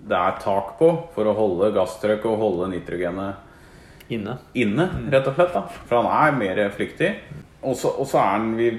det 0.08 0.18
er 0.18 0.40
tak 0.44 0.76
på 0.80 0.92
for 1.16 1.28
å 1.28 1.38
holde 1.38 1.74
gasstrøkket 1.76 2.28
og 2.32 2.40
holde 2.40 2.72
nitrogenet 2.72 3.51
Inne. 4.12 4.36
Inne, 4.60 4.88
rett 5.14 5.30
og 5.30 5.38
slett. 5.38 5.54
da 5.56 5.64
For 5.88 6.02
han 6.02 6.12
er 6.12 6.38
mer 6.38 6.62
flyktig. 6.76 7.14
Og 7.62 7.78
så 7.78 8.18
er 8.20 8.36
han 8.36 8.52
Vi 8.58 8.72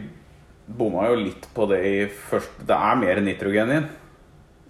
bomma 0.67 1.09
jo 1.11 1.19
litt 1.19 1.49
på 1.55 1.67
det 1.71 1.81
i 1.85 1.97
første 2.07 2.67
Det 2.69 2.77
er 2.77 3.01
mer 3.01 3.21
nitrogen 3.25 3.71
i 3.73 3.79
den. 3.81 3.89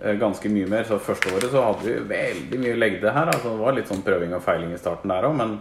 Eh, 0.02 0.16
ganske 0.20 0.48
mye 0.52 0.70
mer. 0.70 0.86
Så 0.88 1.02
første 1.02 1.34
året 1.34 1.50
så 1.50 1.66
hadde 1.66 1.86
vi 1.86 1.98
veldig 2.14 2.62
mye 2.62 2.78
legde 2.78 3.12
her. 3.12 3.32
Altså 3.34 3.52
det 3.52 3.64
var 3.64 3.76
litt 3.76 3.90
sånn 3.90 4.06
prøving 4.06 4.34
og 4.38 4.44
feiling 4.44 4.72
i 4.74 4.80
starten 4.80 5.12
der 5.12 5.28
òg, 5.28 5.36
men 5.38 5.60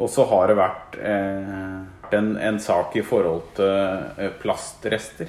og 0.00 0.08
så 0.10 0.24
har 0.24 0.48
det 0.48 0.56
vært 0.56 0.94
eh, 1.04 1.80
en, 2.16 2.28
en, 2.40 2.58
sak 2.60 2.96
i 2.96 3.04
forhold 3.04 3.50
til 3.58 3.68
eh, 3.68 4.30
plastrester 4.40 5.28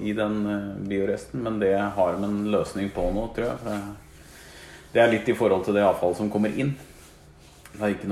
i 0.00 0.14
den 0.16 0.38
eh, 0.48 0.70
bioresten, 0.88 1.42
men 1.44 1.58
det 1.60 1.74
har 1.76 2.16
de 2.16 2.24
en 2.24 2.38
løsning 2.52 2.88
på 2.94 3.04
nå, 3.12 3.26
tror 3.36 3.50
jeg. 3.50 3.82
Det 4.90 5.02
er 5.02 5.12
litt 5.12 5.28
i 5.28 5.36
forhold 5.36 5.66
til 5.66 5.76
det 5.76 5.84
avfallet 5.84 6.18
som 6.18 6.30
kommer 6.32 6.54
inn 6.56 6.72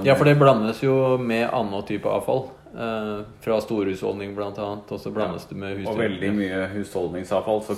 ja, 0.05 0.15
for 0.15 0.25
det 0.25 0.39
blandes 0.39 0.83
jo 0.83 1.19
med 1.21 1.49
annen 1.51 1.85
type 1.89 2.09
avfall. 2.09 2.47
Eh, 2.77 3.21
fra 3.41 3.59
storhusholdning 3.65 4.35
bl.a. 4.37 4.53
Og 4.53 5.01
så 5.01 5.11
blandes 5.11 5.47
ja, 5.47 5.51
det 5.51 5.61
med 5.61 5.77
husdyr. 5.79 5.91
Og 5.93 6.01
veldig 6.03 6.33
mye 6.37 6.63
husholdningsavfall. 6.77 7.63
Så 7.67 7.77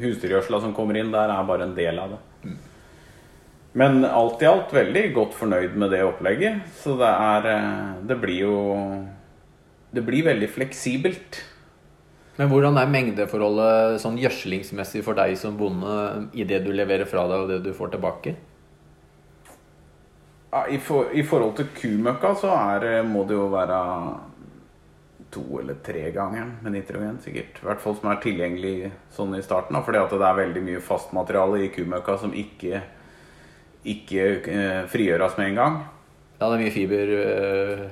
husdyrgjødsla 0.00 0.62
som 0.62 0.74
kommer 0.76 0.98
inn 1.00 1.12
der, 1.14 1.32
er 1.34 1.46
bare 1.48 1.66
en 1.68 1.76
del 1.76 1.98
av 2.00 2.14
det. 2.14 2.20
Mm. 2.44 2.58
Men 3.80 4.04
alt 4.06 4.42
i 4.42 4.48
alt 4.50 4.72
veldig 4.74 5.04
godt 5.14 5.36
fornøyd 5.38 5.76
med 5.78 5.92
det 5.94 6.02
opplegget. 6.06 6.66
Så 6.80 6.96
det 7.00 7.10
er 7.10 7.50
eh, 7.52 7.94
Det 8.08 8.18
blir 8.22 8.44
jo 8.46 8.56
Det 9.90 10.04
blir 10.06 10.26
veldig 10.30 10.50
fleksibelt. 10.50 11.42
Men 12.38 12.48
hvordan 12.48 12.78
er 12.80 12.88
mengdeforholdet 12.88 13.98
sånn 14.00 14.16
gjødslingsmessig 14.16 15.02
for 15.04 15.18
deg 15.18 15.34
som 15.36 15.58
bonde 15.58 16.28
i 16.32 16.46
det 16.48 16.62
du 16.64 16.70
leverer 16.72 17.04
fra 17.04 17.26
deg, 17.28 17.42
og 17.42 17.50
det 17.50 17.58
du 17.66 17.74
får 17.76 17.90
tilbake? 17.92 18.32
I, 20.50 20.78
for, 20.82 21.12
I, 21.14 21.22
forhold 21.22 21.54
til 21.60 21.68
kumøkka 21.76 22.32
så 22.40 22.50
er, 22.50 23.04
må 23.06 23.22
det 23.28 23.36
jo 23.36 23.46
være 23.52 23.78
to 25.30 25.44
eller 25.60 25.76
tre 25.86 26.08
ganger 26.10 26.48
med 26.64 26.74
nitrogen, 26.74 27.20
sikkert. 27.22 27.60
I 27.60 27.68
hvert 27.68 27.82
fall 27.82 27.94
som 28.00 28.10
er 28.10 28.18
tilgjengelig 28.24 28.90
sånn 29.14 29.36
i 29.38 29.44
starten. 29.46 29.76
Da, 29.76 29.84
fordi 29.86 30.00
at 30.02 30.10
det 30.10 30.26
er 30.26 30.40
veldig 30.40 30.62
mye 30.66 30.82
fastmateriale 30.82 31.62
i 31.62 31.70
kumøkka 31.74 32.16
som 32.18 32.34
ikke, 32.34 32.82
ikke 33.94 34.26
eh, 34.50 34.80
frigjøres 34.90 35.38
med 35.38 35.52
en 35.52 35.60
gang. 35.60 35.80
Ja, 36.40 36.48
det 36.48 36.54
er 36.56 36.64
mye 36.64 36.74
fiber. 36.74 37.14
Øh... 37.20 37.84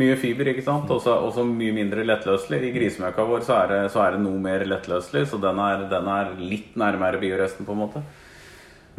Mye 0.00 0.14
fiber, 0.14 0.46
ikke 0.50 0.62
sant. 0.62 0.90
Også, 0.90 1.14
også 1.28 1.44
mye 1.46 1.74
mindre 1.74 2.02
lettløselig. 2.06 2.60
I 2.62 2.74
grisemøkka 2.74 3.24
vår 3.26 3.46
så 3.46 3.56
er, 3.60 3.70
det, 3.72 3.78
så 3.94 4.04
er 4.04 4.14
det 4.14 4.22
noe 4.22 4.38
mer 4.42 4.62
lettløselig, 4.66 5.24
så 5.30 5.38
den 5.42 5.58
er, 5.62 5.86
den 5.90 6.10
er 6.10 6.34
litt 6.38 6.76
nærmere 6.78 7.22
bioresten, 7.22 7.66
på 7.66 7.74
en 7.74 7.82
måte. 7.84 8.02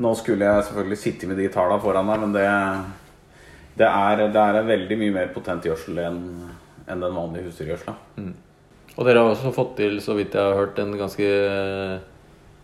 Nå 0.01 0.11
skulle 0.19 0.47
jeg 0.47 0.65
selvfølgelig 0.67 0.99
sitte 0.99 1.29
med 1.29 1.39
de 1.39 1.47
tallene 1.51 1.83
foran 1.83 2.11
deg, 2.11 2.19
men 2.23 2.35
det 2.35 2.47
det 3.79 3.87
er, 3.87 4.25
det 4.33 4.41
er 4.41 4.65
veldig 4.67 4.97
mye 4.99 5.15
mer 5.15 5.29
potent 5.35 5.65
gjødsel 5.65 6.01
enn 6.03 6.23
en 6.91 7.03
den 7.03 7.15
vanlige 7.15 7.49
husdyrgjødsla. 7.49 7.93
Mm. 8.17 8.33
Og 8.97 9.05
dere 9.07 9.21
har 9.23 9.33
også 9.33 9.53
fått 9.55 9.77
til, 9.79 9.99
så 10.03 10.15
vidt 10.17 10.35
jeg 10.35 10.43
har 10.43 10.57
hørt, 10.57 10.79
en 10.81 10.97
ganske 10.99 11.27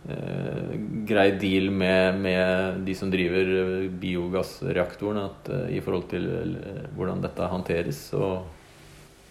eh, 0.08 0.74
grei 1.08 1.30
deal 1.40 1.70
med, 1.72 2.18
med 2.20 2.82
de 2.86 2.96
som 2.98 3.10
driver 3.12 3.52
eh, 3.62 3.88
biogassreaktoren, 4.02 5.22
at, 5.24 5.50
eh, 5.54 5.78
i 5.78 5.82
forhold 5.84 6.08
til 6.12 6.28
eh, 6.28 6.84
hvordan 6.98 7.24
dette 7.24 7.48
håndteres. 7.54 8.02
Og 8.18 8.44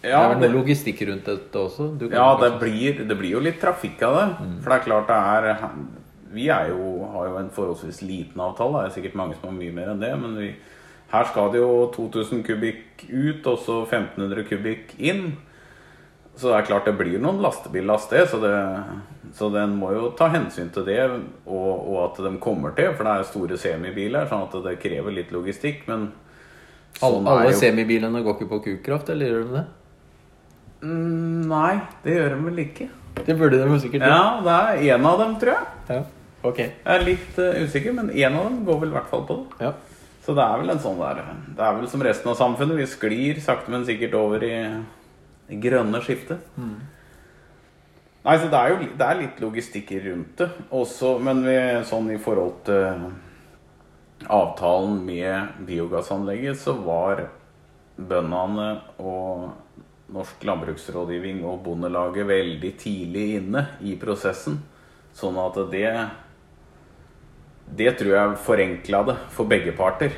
det 0.02 0.14
er 0.14 0.32
vel 0.32 0.42
noe 0.42 0.56
logistikk 0.60 1.04
rundt 1.08 1.26
dette 1.26 1.58
også? 1.58 1.92
Ja 2.10 2.28
det, 2.38 2.52
blir, 2.60 3.00
det 3.06 3.16
blir 3.18 3.34
jo 3.34 3.42
litt 3.42 3.58
trafikk 3.62 4.02
av 4.06 4.18
det. 4.18 4.26
For 4.62 4.70
det 4.70 4.76
er 4.76 4.84
klart 4.84 5.08
det 5.10 5.16
er 5.18 5.78
Vi 6.34 6.44
er 6.54 6.68
jo, 6.70 7.06
har 7.14 7.30
jo 7.30 7.38
en 7.40 7.54
forholdsvis 7.54 8.02
liten 8.06 8.42
avtale. 8.42 8.84
Det 8.84 8.90
er 8.90 8.96
sikkert 8.98 9.18
mange 9.18 9.38
som 9.38 9.48
har 9.50 9.56
mye 9.58 9.74
mer 9.74 9.94
enn 9.94 10.02
det. 10.02 10.12
Men 10.20 10.36
vi, 10.38 10.52
her 11.08 11.28
skal 11.30 11.52
det 11.52 11.60
jo 11.62 11.88
2000 11.94 12.42
kubikk 12.44 13.06
ut, 13.08 13.46
og 13.48 13.60
så 13.64 13.82
1500 13.86 14.44
kubikk 14.48 14.92
inn. 14.98 15.30
Så 16.38 16.52
det 16.52 16.58
er 16.58 16.66
klart 16.68 16.86
det 16.86 16.94
blir 16.98 17.18
noen 17.22 17.40
lastebillast, 17.42 18.12
det. 18.12 18.26
Så, 18.30 18.38
det. 18.42 18.52
så 19.34 19.48
den 19.50 19.74
må 19.80 19.90
jo 19.96 20.12
ta 20.18 20.28
hensyn 20.30 20.68
til 20.74 20.84
det, 20.86 21.00
og, 21.48 21.72
og 21.88 21.96
at 22.04 22.20
de 22.26 22.34
kommer 22.42 22.76
til. 22.76 22.92
For 22.94 23.08
det 23.08 23.14
er 23.14 23.30
store 23.30 23.58
semibiler, 23.58 24.28
sånn 24.30 24.44
at 24.46 24.54
det 24.68 24.76
krever 24.84 25.16
litt 25.16 25.32
logistikk. 25.34 25.88
Men 25.88 26.10
sånn 27.00 27.24
alle, 27.24 27.48
alle 27.48 27.56
semibilene 27.56 28.22
går 28.22 28.36
ikke 28.36 28.52
på 28.52 28.62
kukraft, 28.68 29.10
eller 29.14 29.32
gjør 29.32 29.48
de 29.48 29.56
det? 29.56 29.66
Mm, 30.84 31.48
Nei, 31.50 31.74
det 32.04 32.20
gjør 32.20 32.36
de 32.36 32.40
vel 32.52 32.64
ikke. 32.68 32.92
Det 33.24 33.34
burde 33.34 33.64
de 33.64 33.82
sikkert 33.82 34.04
gjøre. 34.04 34.14
Ja, 34.14 34.30
det 34.44 34.60
er 34.60 34.94
én 34.94 35.10
av 35.10 35.24
dem, 35.24 35.36
tror 35.40 35.56
jeg. 35.56 35.68
Ja. 35.88 36.00
Ok. 36.46 36.58
Jeg 36.62 36.94
er 36.94 37.02
litt 37.02 37.40
uh, 37.40 37.62
usikker, 37.64 37.96
men 37.96 38.12
én 38.12 38.36
av 38.36 38.44
dem 38.46 38.60
går 38.68 38.84
vel 38.84 38.92
i 38.92 39.00
hvert 39.00 39.08
fall 39.10 39.24
på 39.26 39.40
det. 39.40 39.64
Ja. 39.64 39.72
Så 40.28 40.34
det 40.36 40.44
er 40.44 40.58
vel 40.60 40.68
en 40.74 40.80
sånn 40.84 40.98
der 41.00 41.22
Det 41.56 41.62
er 41.64 41.76
vel 41.78 41.86
som 41.88 42.02
resten 42.04 42.28
av 42.28 42.34
samfunnet. 42.36 42.76
Vi 42.76 42.86
sklir 42.92 43.38
sakte, 43.40 43.72
men 43.72 43.86
sikkert 43.88 44.12
over 44.18 44.42
i, 44.44 44.58
det 45.48 45.56
grønne 45.62 46.02
skiftet. 46.04 46.42
Nei, 48.26 48.34
så 48.36 48.50
det 48.52 48.58
er 48.58 48.74
jo 48.74 48.90
det 49.00 49.06
er 49.06 49.20
litt 49.22 49.40
logistikk 49.40 49.94
rundt 50.04 50.42
det 50.42 50.50
også, 50.68 51.14
men 51.24 51.40
vi, 51.46 51.56
sånn 51.88 52.10
i 52.12 52.18
forhold 52.20 52.58
til 52.66 53.08
avtalen 54.28 55.00
med 55.06 55.64
biogassanlegget, 55.64 56.60
så 56.60 56.76
var 56.76 57.24
bøndene 57.96 58.68
og 59.00 59.48
Norsk 60.12 60.44
landbruksrådgivning 60.44 61.40
og 61.48 61.62
Bondelaget 61.64 62.28
veldig 62.28 62.74
tidlig 62.80 63.26
inne 63.40 63.64
i 63.80 63.96
prosessen. 64.00 64.60
Sånn 65.16 65.40
at 65.40 65.56
det 65.72 65.88
Det 67.76 67.92
tror 67.98 68.14
jeg 68.14 68.38
forenkla 68.46 69.02
det 69.10 69.16
for 69.34 69.50
begge 69.50 69.74
parter. 69.76 70.14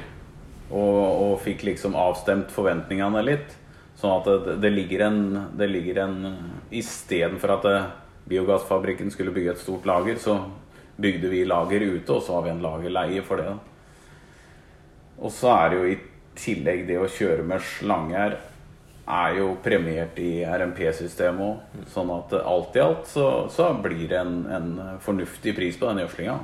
Og, 0.71 1.01
og 1.03 1.33
fikk 1.43 1.65
liksom 1.67 1.97
avstemt 1.99 2.53
forventningene 2.55 3.25
litt. 3.27 3.57
Sånn 3.99 4.21
at 4.21 4.29
det, 4.47 4.61
det 4.63 4.71
ligger 4.73 5.07
en, 5.09 5.23
det 5.59 5.67
ligger 5.69 6.05
en 6.05 6.21
Istedenfor 6.71 7.57
at 7.57 7.67
det, 7.67 7.81
biogassfabrikken 8.31 9.11
skulle 9.11 9.35
bygge 9.35 9.57
et 9.57 9.63
stort 9.63 9.89
lager, 9.89 10.19
så 10.23 10.37
bygde 11.01 11.33
vi 11.33 11.43
lager 11.49 11.83
ute, 11.83 12.13
og 12.13 12.23
så 12.23 12.37
har 12.37 12.47
vi 12.47 12.53
en 12.53 12.63
lagerleie 12.63 13.25
for 13.27 13.41
det. 13.43 13.51
Og 15.21 15.33
så 15.35 15.51
er 15.57 15.73
det 15.73 15.81
jo 15.81 15.91
i 15.91 15.99
tillegg 16.41 16.87
det 16.89 17.01
å 17.01 17.11
kjøre 17.11 17.45
med 17.45 17.65
slanger 17.65 18.39
er 19.11 19.37
jo 19.41 19.53
premiert 19.65 20.19
i 20.23 20.45
RMP-systemet 20.47 21.43
òg. 21.43 21.85
Sånn 21.91 22.13
at 22.15 22.35
alt 22.39 22.77
i 22.79 22.85
alt 22.85 23.09
så, 23.11 23.27
så 23.53 23.73
blir 23.83 24.07
det 24.13 24.21
en, 24.21 24.37
en 24.47 24.69
fornuftig 25.03 25.57
pris 25.57 25.79
på 25.81 25.89
den 25.91 26.05
gjødslinga. 26.05 26.37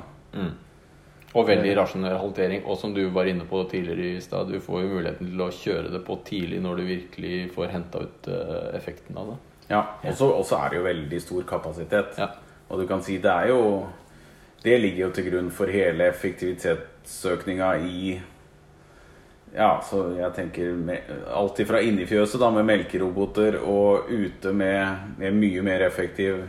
Og 1.35 1.47
veldig 1.47 1.73
rasjonell 1.75 2.15
håndtering. 2.21 2.63
Og 2.65 2.77
som 2.79 2.93
du 2.95 3.03
var 3.13 3.27
inne 3.27 3.45
på 3.47 3.59
tidligere 3.69 4.15
i 4.15 4.23
stad, 4.23 4.47
du 4.51 4.61
får 4.63 4.83
jo 4.83 4.93
muligheten 4.95 5.31
til 5.33 5.43
å 5.43 5.51
kjøre 5.51 5.91
det 5.91 6.01
på 6.07 6.19
tidlig 6.27 6.61
når 6.63 6.79
du 6.79 6.87
virkelig 6.87 7.35
får 7.55 7.73
henta 7.73 8.05
ut 8.05 8.29
eh, 8.31 8.69
effekten 8.79 9.19
av 9.19 9.33
det. 9.33 9.37
Ja, 9.67 9.81
og 10.07 10.45
så 10.47 10.61
er 10.61 10.71
det 10.71 10.79
jo 10.79 10.87
veldig 10.87 11.19
stor 11.21 11.47
kapasitet. 11.47 12.15
Ja. 12.21 12.31
Og 12.71 12.81
du 12.81 12.87
kan 12.87 13.03
si 13.03 13.17
det 13.23 13.31
er 13.31 13.53
jo 13.53 13.87
Det 14.63 14.73
ligger 14.81 15.05
jo 15.05 15.11
til 15.13 15.27
grunn 15.29 15.51
for 15.53 15.69
hele 15.71 16.07
effektivitetsøkninga 16.09 17.75
i 17.77 18.17
Ja, 19.53 19.77
så 19.85 20.01
jeg 20.17 20.33
tenker 20.35 20.73
med, 20.75 21.11
alt 21.31 21.59
ifra 21.59 21.79
inni 21.81 22.07
fjøset 22.09 22.41
da 22.41 22.49
med 22.51 22.65
melkeroboter 22.67 23.59
og 23.61 24.09
ute 24.09 24.51
med, 24.51 25.13
med 25.17 25.37
mye 25.37 25.61
mer 25.63 25.85
effektiv 25.85 26.41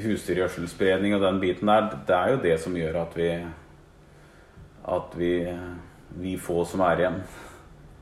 husdyrgjødselspredning 0.00 1.14
og 1.16 1.20
den 1.26 1.40
biten 1.40 1.68
der. 1.68 1.90
Det 2.06 2.16
er 2.16 2.30
jo 2.32 2.40
det 2.42 2.56
som 2.62 2.76
gjør 2.76 3.02
at 3.02 3.18
vi 3.18 3.28
At 4.86 5.14
vi, 5.18 5.32
vi 6.20 6.36
få 6.38 6.64
som 6.68 6.84
er 6.86 7.02
igjen, 7.02 7.20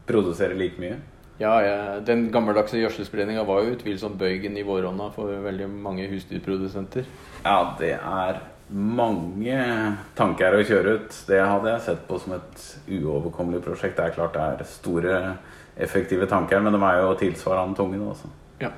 produserer 0.09 0.57
like 0.59 0.81
mye. 0.83 1.01
Ja, 1.41 1.55
ja, 1.65 2.01
Den 2.01 2.29
gammeldagse 2.31 2.79
gjødselspredninga 2.79 3.43
var 3.49 3.65
jo 3.65 3.75
utvilsomt 3.75 4.19
bøygen 4.21 4.57
i 4.57 4.63
våronna 4.67 5.09
for 5.15 5.33
veldig 5.43 5.67
mange 5.73 6.07
husdyrprodusenter. 6.13 7.09
Ja, 7.43 7.57
det 7.81 7.97
er 7.97 8.39
mange 8.69 9.57
tanker 10.17 10.55
å 10.55 10.63
kjøre 10.65 10.95
ut. 10.99 11.19
Det 11.27 11.41
hadde 11.43 11.73
jeg 11.73 11.85
sett 11.89 12.07
på 12.09 12.21
som 12.23 12.37
et 12.37 12.63
uoverkommelig 12.87 13.65
prosjekt. 13.65 13.99
Det 13.99 14.07
er 14.07 14.17
klart 14.17 14.39
det 14.39 14.47
er 14.47 14.71
store, 14.71 15.19
effektive 15.77 16.27
tanker, 16.31 16.61
men 16.63 16.75
de 16.75 16.83
er 16.87 17.03
jo 17.03 17.15
tilsvarende 17.19 17.77
tunge. 17.77 17.99
nå 17.99 18.13
Altså. 18.13 18.31
Ja. 18.61 18.71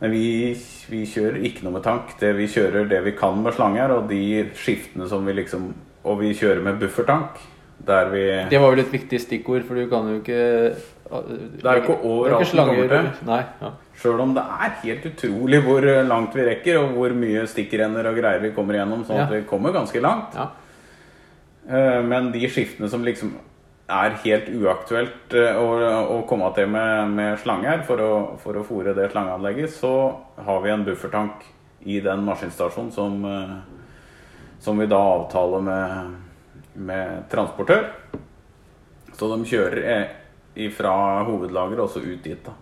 Men 0.00 0.10
vi, 0.10 0.26
vi 0.90 1.04
kjører 1.06 1.44
ikke 1.46 1.64
noe 1.64 1.78
med 1.78 1.84
tank. 1.86 2.16
Det 2.20 2.34
Vi 2.36 2.50
kjører 2.50 2.88
det 2.90 3.02
vi 3.04 3.16
kan 3.16 3.40
med 3.42 3.54
slanger, 3.54 3.94
og 3.94 4.08
de 4.10 4.50
skiftene 4.58 5.08
som 5.08 5.26
vi 5.26 5.36
liksom 5.38 5.72
Og 6.04 6.18
vi 6.20 6.32
kjører 6.36 6.62
med 6.62 6.78
buffertank. 6.82 7.38
Der 7.84 8.08
vi 8.12 8.24
Det 8.50 8.60
var 8.60 8.70
vel 8.70 8.80
et 8.84 8.92
viktig 8.92 9.18
stikkord, 9.20 9.64
for 9.66 9.74
du 9.74 9.88
kan 9.90 10.06
jo 10.08 10.20
ikke 10.20 10.74
Det 11.60 11.64
er 11.68 11.76
jo 11.78 11.82
ikke 11.82 11.96
overalt 12.02 12.42
er 12.42 12.56
den 12.56 12.66
kommer 12.68 12.88
til. 12.88 13.26
Nei, 13.28 13.40
ja. 13.60 13.70
Sjøl 14.00 14.20
om 14.24 14.34
det 14.34 14.42
er 14.42 14.70
helt 14.82 15.04
utrolig 15.10 15.60
hvor 15.62 15.84
langt 16.08 16.34
vi 16.34 16.44
rekker, 16.48 16.78
og 16.80 16.94
hvor 16.96 17.14
mye 17.14 17.46
stikkrenner 17.46 18.08
og 18.10 18.16
greier 18.18 18.40
vi 18.42 18.50
kommer 18.56 18.74
igjennom, 18.78 19.04
sånn 19.06 19.20
at 19.20 19.30
Ja. 19.30 19.36
vi 19.38 19.42
kommer 19.48 19.72
ganske 19.72 20.00
langt. 20.02 20.34
ja. 20.34 20.48
Eh, 21.68 22.02
Men 22.02 22.32
de 22.32 22.46
skiftene 22.48 22.88
som 22.88 23.04
liksom 23.04 23.34
er 23.88 24.10
helt 24.24 24.48
uaktuelt 24.48 25.34
eh, 25.34 25.56
å, 25.60 25.66
å 26.18 26.26
komme 26.28 26.48
til 26.54 26.66
med, 26.72 27.10
med 27.10 27.38
slanger 27.38 27.82
for 27.84 27.96
å, 28.00 28.38
for 28.40 28.54
å 28.56 28.64
fòre 28.64 28.94
det 28.96 29.10
slangeanlegget, 29.12 29.70
så 29.70 30.16
har 30.44 30.60
vi 30.64 30.70
en 30.70 30.84
buffertank 30.86 31.44
i 31.84 32.00
den 32.00 32.24
maskinstasjonen 32.24 32.92
som, 32.92 33.18
eh, 33.24 33.56
som 34.64 34.78
vi 34.80 34.88
da 34.88 34.98
avtaler 34.98 35.60
med, 35.60 36.14
med 36.72 37.24
transportør. 37.30 37.90
Så 39.14 39.28
de 39.28 39.44
kjører 39.46 40.70
fra 40.72 40.94
hovedlageret 41.26 41.84
også 41.84 42.00
ut 42.00 42.22
dit. 42.24 42.40
da. 42.46 42.54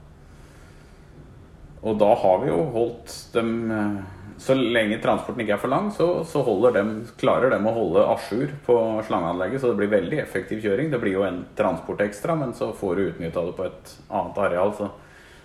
Og 1.82 1.98
da 1.98 2.10
har 2.14 2.42
vi 2.42 2.50
jo 2.50 2.58
holdt 2.74 3.14
dem 3.34 3.70
eh, 3.70 4.02
Så 4.42 4.54
lenge 4.54 4.98
transporten 5.02 5.42
ikke 5.44 5.54
er 5.54 5.62
for 5.62 5.70
lang, 5.70 5.90
så, 5.94 6.06
så 6.26 6.42
dem, 6.74 6.92
klarer 7.20 7.52
de 7.52 7.58
å 7.62 7.74
holde 7.76 8.02
a 8.02 8.16
jour 8.26 8.50
på 8.66 8.76
slangeanlegget. 9.06 9.60
Så 9.62 9.70
det 9.70 9.78
blir 9.78 9.92
veldig 9.92 10.18
effektiv 10.18 10.62
kjøring. 10.64 10.90
Det 10.90 10.98
blir 11.02 11.14
jo 11.20 11.26
en 11.26 11.44
transport 11.54 12.02
ekstra, 12.02 12.34
men 12.34 12.54
så 12.54 12.72
får 12.74 12.96
du 12.96 13.02
utnytta 13.04 13.44
det 13.46 13.54
på 13.54 13.68
et 13.68 13.94
annet 14.08 14.40
areal. 14.42 14.74
Så 14.74 14.90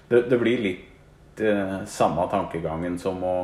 det, 0.10 0.24
det 0.32 0.42
blir 0.42 0.64
litt 0.66 1.44
eh, 1.46 1.78
samme 1.86 2.26
tankegangen 2.32 2.98
som 2.98 3.22
å, 3.22 3.38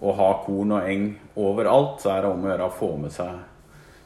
å 0.00 0.14
ha 0.16 0.30
korn 0.44 0.76
og 0.78 0.88
eng 0.88 1.10
overalt. 1.36 2.00
Så 2.02 2.14
er 2.14 2.24
det 2.24 2.32
om 2.32 2.44
å 2.44 2.50
gjøre 2.50 2.68
å 2.68 2.76
få 2.78 2.94
med 3.00 3.14
seg 3.14 3.40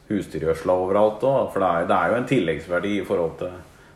husdyrgjødsla 0.09 0.75
overalt 0.85 1.23
òg. 1.25 1.53
For 1.53 1.63
det 1.63 1.69
er, 1.71 1.87
det 1.89 1.97
er 1.97 2.11
jo 2.11 2.19
en 2.19 2.29
tilleggsverdi 2.31 2.93
i 2.99 3.07
forhold 3.07 3.39
til 3.41 3.55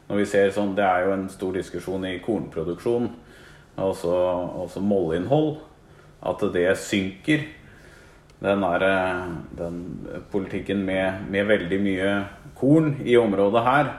når 0.10 0.18
vi 0.18 0.26
ser 0.26 0.48
sånn, 0.50 0.74
Det 0.74 0.86
er 0.86 1.06
jo 1.06 1.14
en 1.14 1.28
stor 1.30 1.54
diskusjon 1.54 2.06
i 2.10 2.16
kornproduksjon, 2.24 3.12
altså, 3.78 4.14
altså 4.64 4.82
mollinnhold. 4.82 5.60
At 6.26 6.42
det 6.54 6.66
synker. 6.82 7.46
Den, 8.40 8.64
er, 8.64 8.84
den 9.60 9.78
politikken 10.32 10.82
med, 10.88 11.28
med 11.30 11.46
veldig 11.46 11.80
mye 11.84 12.12
korn 12.56 12.94
i 13.04 13.18
området 13.20 13.64
her, 13.66 13.90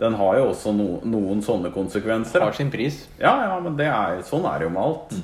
den 0.00 0.14
har 0.16 0.38
jo 0.38 0.44
også 0.52 0.72
no, 0.72 0.86
noen 1.04 1.42
sånne 1.44 1.72
konsekvenser. 1.74 2.40
Har 2.40 2.56
sin 2.56 2.70
pris. 2.72 3.02
Ja, 3.18 3.34
ja, 3.50 3.58
men 3.60 3.76
det 3.76 3.90
er, 3.90 4.22
sånn 4.24 4.46
er 4.48 4.62
det 4.62 4.68
jo 4.68 4.72
med 4.72 4.84
alt. 4.86 5.16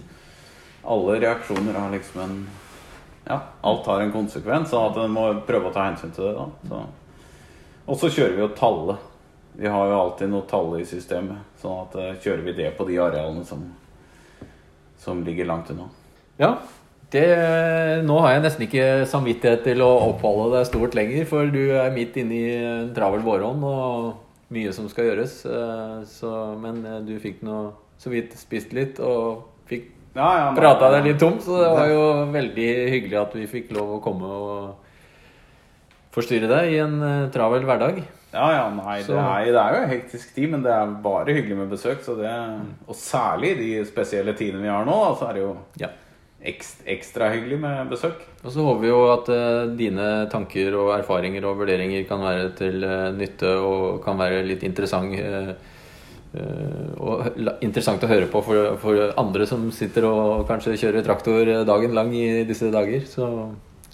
Alle 0.86 1.18
reaksjoner 1.20 1.74
har 1.80 1.90
liksom 1.94 2.22
en 2.22 2.38
Ja, 3.26 3.40
alt 3.66 3.86
har 3.90 4.00
en 4.04 4.12
konsekvens, 4.14 4.70
og 4.72 4.92
at 4.92 5.02
en 5.02 5.10
må 5.10 5.26
prøve 5.48 5.70
å 5.70 5.74
ta 5.74 5.88
hensyn 5.88 6.12
til 6.14 6.28
det. 6.30 6.46
da. 6.70 6.84
Og 7.86 7.98
så 7.98 8.06
kjører 8.10 8.36
vi 8.36 8.42
jo 8.44 8.52
tallet. 8.54 9.02
Vi 9.58 9.66
har 9.66 9.88
jo 9.90 9.96
alltid 9.98 10.30
noe 10.30 10.46
talle 10.46 10.78
i 10.82 10.86
systemet. 10.86 11.42
Sånn 11.58 11.80
at 11.86 11.96
eh, 11.98 12.12
kjører 12.22 12.44
vi 12.46 12.54
det 12.58 12.68
på 12.78 12.86
de 12.86 12.98
arealene 13.02 13.42
som, 13.48 13.64
som 15.02 15.24
ligger 15.26 15.48
langt 15.48 15.70
unna. 15.74 15.88
Ja. 16.38 16.52
Det, 17.10 17.24
nå 18.04 18.18
har 18.20 18.32
jeg 18.34 18.44
nesten 18.44 18.64
ikke 18.66 18.86
samvittighet 19.10 19.62
til 19.64 19.82
å 19.82 19.90
oppholde 20.10 20.58
deg 20.58 20.66
stort 20.68 20.94
lenger, 20.98 21.26
for 21.30 21.50
du 21.54 21.60
er 21.78 21.94
midt 21.94 22.18
inne 22.18 22.34
i 22.34 22.54
en 22.58 22.94
travel 22.94 23.22
våronn 23.26 23.62
og 23.62 24.54
mye 24.54 24.72
som 24.74 24.86
skal 24.90 25.10
gjøres. 25.10 25.40
eh, 25.50 25.98
Så, 26.10 26.30
men 26.62 26.82
eh, 26.86 27.02
du 27.06 27.14
fikk 27.22 27.42
nå 27.46 27.72
så 27.98 28.10
vidt 28.12 28.34
spist 28.38 28.74
litt 28.76 28.98
og 29.00 29.46
fikk 29.70 29.95
Ja, 30.16 30.28
ja, 30.40 30.44
prata 30.56 30.88
deg 30.96 31.10
litt 31.10 31.18
tom, 31.20 31.36
så 31.44 31.58
det 31.60 31.72
var 31.76 31.90
jo 31.92 32.04
veldig 32.32 32.68
hyggelig 32.94 33.18
at 33.20 33.34
vi 33.36 33.48
fikk 33.50 33.74
lov 33.76 33.98
å 33.98 34.02
komme 34.04 34.30
og 34.32 34.86
forstyrre 36.16 36.48
deg 36.48 36.72
i 36.72 36.78
en 36.80 36.96
eh, 37.04 37.26
travel 37.34 37.66
hverdag. 37.68 38.00
Ja, 38.36 38.46
ja, 38.52 38.64
nei, 38.72 38.98
det 39.04 39.16
er, 39.16 39.50
det 39.52 39.60
er 39.60 39.76
jo 39.76 39.90
hektisk 39.92 40.32
tid, 40.36 40.50
men 40.52 40.64
det 40.64 40.72
er 40.72 40.96
bare 41.04 41.36
hyggelig 41.36 41.60
med 41.60 41.70
besøk. 41.72 42.02
Så 42.04 42.16
det, 42.18 42.32
og 42.84 42.96
særlig 42.98 43.54
de 43.60 43.70
spesielle 43.88 44.34
tidene 44.36 44.64
vi 44.64 44.72
har 44.72 44.88
nå, 44.88 44.96
så 45.16 45.30
er 45.30 45.38
det 45.38 45.44
jo 45.44 45.52
Ja. 45.80 45.92
ekstra 46.46 47.30
hyggelig 47.32 47.58
med 47.62 47.88
besøk. 47.90 48.20
Og 48.44 48.52
så 48.52 48.64
håper 48.66 48.82
vi 48.82 48.90
jo 48.90 48.98
at 49.12 49.30
uh, 49.32 49.76
dine 49.78 50.10
tanker 50.32 50.76
og 50.78 50.92
erfaringer 50.98 51.46
og 51.48 51.62
vurderinger 51.62 52.04
kan 52.08 52.20
være 52.22 52.50
til 52.58 52.84
uh, 52.84 53.08
nytte 53.16 53.56
og 53.56 54.04
kan 54.04 54.20
være 54.20 54.44
litt 54.46 54.62
interessant. 54.62 55.16
Uh, 55.16 55.54
og 56.96 57.38
interessant 57.64 58.02
å 58.04 58.10
høre 58.10 58.28
på 58.32 58.42
for, 58.44 58.76
for, 58.82 59.00
andre 59.20 59.46
som 59.48 59.68
sitter 59.74 60.08
og 60.08 60.46
kanskje 60.48 60.76
kjører 60.80 61.06
traktor 61.06 61.52
dagen 61.68 61.96
lang 61.96 62.12
i 62.16 62.44
disse 62.48 62.70
dager. 62.74 63.04
Så 63.08 63.30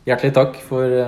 hjertelig 0.08 0.34
takk 0.38 0.60
for 0.66 0.98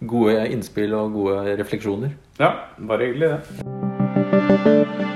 gode 0.00 0.48
innspill 0.48 0.96
og 0.96 1.12
gode 1.18 1.58
refleksjoner. 1.60 2.16
Ja, 2.40 2.54
bare 2.78 3.10
hyggelig, 3.10 3.36
det. 3.36 5.09